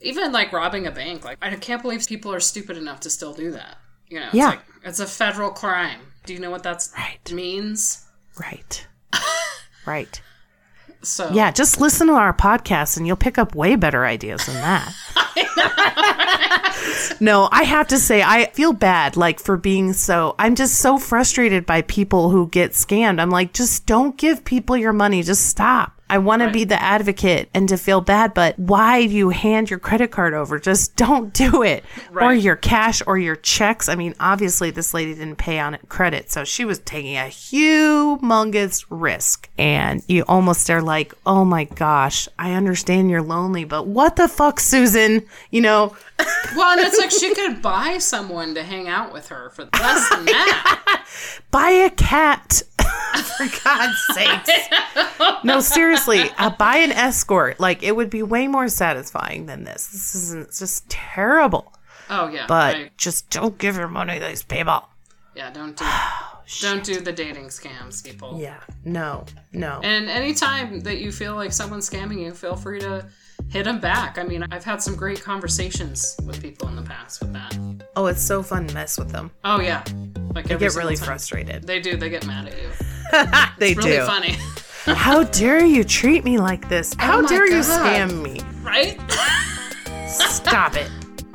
even 0.00 0.32
like 0.32 0.52
robbing 0.52 0.86
a 0.86 0.90
bank, 0.90 1.24
like 1.24 1.38
I 1.42 1.54
can't 1.56 1.82
believe 1.82 2.06
people 2.06 2.32
are 2.32 2.40
stupid 2.40 2.76
enough 2.76 3.00
to 3.00 3.10
still 3.10 3.32
do 3.34 3.50
that. 3.52 3.78
You 4.08 4.20
know, 4.20 4.26
it's 4.26 4.34
Yeah. 4.34 4.48
like 4.50 4.60
it's 4.84 5.00
a 5.00 5.06
federal 5.06 5.50
crime. 5.50 6.00
Do 6.26 6.32
you 6.34 6.38
know 6.40 6.50
what 6.50 6.62
that's 6.62 6.92
Right. 6.96 7.32
means? 7.32 8.04
Right. 8.38 8.86
right. 9.86 10.20
So 11.02 11.30
Yeah, 11.32 11.50
just 11.50 11.80
listen 11.80 12.06
to 12.08 12.12
our 12.14 12.32
podcast 12.34 12.96
and 12.96 13.06
you'll 13.06 13.16
pick 13.16 13.38
up 13.38 13.54
way 13.54 13.74
better 13.76 14.04
ideas 14.04 14.44
than 14.46 14.56
that. 14.56 14.92
no, 17.20 17.48
I 17.50 17.64
have 17.64 17.88
to 17.88 17.98
say 17.98 18.22
I 18.22 18.46
feel 18.46 18.72
bad 18.72 19.16
like 19.16 19.40
for 19.40 19.56
being 19.56 19.92
so 19.92 20.34
I'm 20.38 20.54
just 20.54 20.76
so 20.76 20.98
frustrated 20.98 21.66
by 21.66 21.82
people 21.82 22.30
who 22.30 22.48
get 22.48 22.72
scammed. 22.72 23.20
I'm 23.20 23.30
like 23.30 23.52
just 23.52 23.86
don't 23.86 24.16
give 24.16 24.44
people 24.44 24.76
your 24.76 24.92
money, 24.92 25.22
just 25.22 25.46
stop. 25.46 25.99
I 26.10 26.18
want 26.18 26.42
to 26.42 26.50
be 26.50 26.64
the 26.64 26.80
advocate 26.80 27.48
and 27.54 27.68
to 27.68 27.76
feel 27.76 28.00
bad, 28.00 28.34
but 28.34 28.58
why 28.58 29.06
do 29.06 29.12
you 29.14 29.30
hand 29.30 29.70
your 29.70 29.78
credit 29.78 30.10
card 30.10 30.34
over? 30.34 30.58
Just 30.58 30.96
don't 31.00 31.32
do 31.32 31.62
it. 31.62 31.84
Or 32.14 32.34
your 32.34 32.56
cash 32.56 33.00
or 33.06 33.16
your 33.16 33.36
checks. 33.36 33.88
I 33.88 33.94
mean, 33.94 34.14
obviously 34.18 34.70
this 34.70 34.92
lady 34.92 35.14
didn't 35.14 35.36
pay 35.36 35.60
on 35.60 35.78
credit, 35.88 36.30
so 36.30 36.44
she 36.44 36.64
was 36.64 36.80
taking 36.80 37.16
a 37.16 37.30
humongous 37.30 38.84
risk. 38.90 39.48
And 39.56 40.02
you 40.08 40.24
almost 40.26 40.68
are 40.70 40.82
like, 40.82 41.14
oh 41.24 41.44
my 41.44 41.64
gosh, 41.64 42.28
I 42.38 42.52
understand 42.52 43.10
you're 43.10 43.22
lonely, 43.22 43.64
but 43.64 43.86
what 43.86 44.16
the 44.16 44.28
fuck, 44.28 44.58
Susan? 44.60 45.22
You 45.50 45.60
know, 45.60 45.96
Well, 46.56 46.78
and 46.78 46.86
it's 46.86 46.98
like 46.98 47.10
she 47.10 47.34
could 47.34 47.62
buy 47.62 47.98
someone 47.98 48.54
to 48.54 48.62
hang 48.62 48.88
out 48.88 49.12
with 49.12 49.28
her 49.28 49.50
for 49.50 49.64
less 49.78 50.08
than 50.10 50.24
that. 50.26 51.06
buy 51.50 51.70
a 51.70 51.90
cat. 51.90 52.62
For 53.36 53.46
God's 53.64 53.98
sakes. 54.14 54.50
No, 55.44 55.60
seriously, 55.60 56.30
uh, 56.38 56.50
buy 56.50 56.76
an 56.78 56.92
escort. 56.92 57.58
Like, 57.60 57.82
it 57.82 57.94
would 57.96 58.10
be 58.10 58.22
way 58.22 58.46
more 58.48 58.68
satisfying 58.68 59.46
than 59.46 59.64
this. 59.64 59.86
This 59.88 60.14
is 60.14 60.34
it's 60.34 60.58
just 60.58 60.88
terrible. 60.88 61.72
Oh 62.08 62.28
yeah, 62.28 62.46
But 62.48 62.76
I- 62.76 62.90
just 62.96 63.30
don't 63.30 63.56
give 63.58 63.76
your 63.76 63.88
money 63.88 64.18
to 64.18 64.26
these 64.26 64.42
people. 64.42 64.84
yeah, 65.34 65.50
don't 65.50 65.76
do 65.76 65.84
don't 66.60 66.82
do 66.84 67.00
the 67.00 67.12
dating 67.12 67.46
scams, 67.46 68.04
people. 68.04 68.38
Yeah. 68.40 68.58
No, 68.84 69.24
no. 69.52 69.80
And 69.84 70.08
anytime 70.10 70.80
that 70.80 70.98
you 70.98 71.12
feel 71.12 71.34
like 71.36 71.52
someone's 71.52 71.88
scamming 71.88 72.20
you, 72.24 72.32
feel 72.32 72.56
free 72.56 72.80
to 72.80 73.06
hit 73.48 73.64
them 73.64 73.78
back. 73.80 74.18
I 74.18 74.24
mean, 74.24 74.44
I've 74.50 74.64
had 74.64 74.82
some 74.82 74.96
great 74.96 75.22
conversations 75.22 76.16
with 76.26 76.42
people 76.42 76.66
in 76.68 76.76
the 76.76 76.82
past 76.82 77.20
with 77.20 77.32
that. 77.32 77.56
Oh, 77.96 78.06
it's 78.06 78.22
so 78.22 78.42
fun 78.42 78.66
to 78.66 78.74
mess 78.74 78.98
with 78.98 79.10
them. 79.10 79.30
Oh 79.44 79.60
yeah, 79.60 79.84
like 80.34 80.50
I 80.50 80.56
get 80.56 80.74
really 80.74 80.96
time. 80.96 81.06
frustrated. 81.06 81.64
They 81.66 81.80
do. 81.80 81.96
They 81.96 82.10
get 82.10 82.26
mad 82.26 82.48
at 82.48 82.60
you. 82.60 82.68
they 83.58 83.74
Really 83.74 83.90
do. 83.96 84.04
funny, 84.06 84.32
How 84.86 85.24
dare 85.24 85.64
you 85.64 85.84
treat 85.84 86.24
me 86.24 86.38
like 86.38 86.68
this? 86.68 86.92
Oh 86.94 87.02
How 87.02 87.18
Oh 87.18 87.22
my 87.22 87.28
dare 87.28 87.46
you 87.50 87.60
scam 87.60 88.22
me? 88.22 88.40
right? 88.62 88.98
Stop 90.08 90.74
it. 90.76 90.90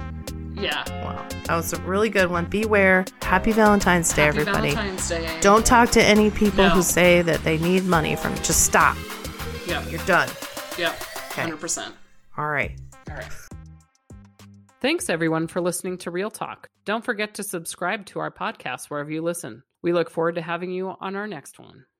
yeah. 0.56 0.84
Wow. 1.04 1.28
That 1.46 1.56
was 1.56 1.74
a 1.74 1.82
really 1.84 2.10
good 2.10 2.30
one. 2.32 2.46
Beware. 2.46 3.06
Happy 3.22 3.52
Valentine's 3.52 4.12
Day, 4.14 4.24
Happy 4.24 4.40
everybody. 4.40 4.72
Valentine's 4.72 5.08
Day. 5.10 5.38
Don't 5.42 5.66
talk 5.66 5.90
to 5.92 6.04
any 6.04 6.32
people 6.32 6.64
No. 6.66 6.70
who 6.72 6.82
say 6.82 7.22
that 7.22 7.44
they 7.44 7.58
need 7.60 7.84
money 7.86 8.16
from 8.16 8.34
just 8.38 8.64
stop. 8.66 8.98
Yep. 9.68 9.92
You're 9.92 10.06
done. 10.06 10.30
Yep. 10.78 10.94
Hundred 11.34 11.60
percent. 11.60 11.94
All 12.38 12.48
right. 12.48 12.78
All 13.10 13.16
right. 13.16 13.32
Thanks 14.82 15.10
everyone 15.10 15.48
for 15.48 15.62
listening 15.62 15.98
to 16.00 16.12
Real 16.12 16.30
Talk. 16.32 16.68
Don't 16.86 17.04
forget 17.04 17.34
to 17.36 17.44
subscribe 17.44 18.06
to 18.08 18.20
our 18.20 18.32
podcast 18.32 18.90
wherever 18.90 19.12
you 19.12 19.22
listen. 19.22 19.64
We 19.86 19.94
look 19.94 20.10
forward 20.10 20.34
to 20.34 20.42
having 20.42 20.72
you 20.72 20.96
on 21.00 21.16
our 21.16 21.28
next 21.28 21.60
one. 21.60 21.86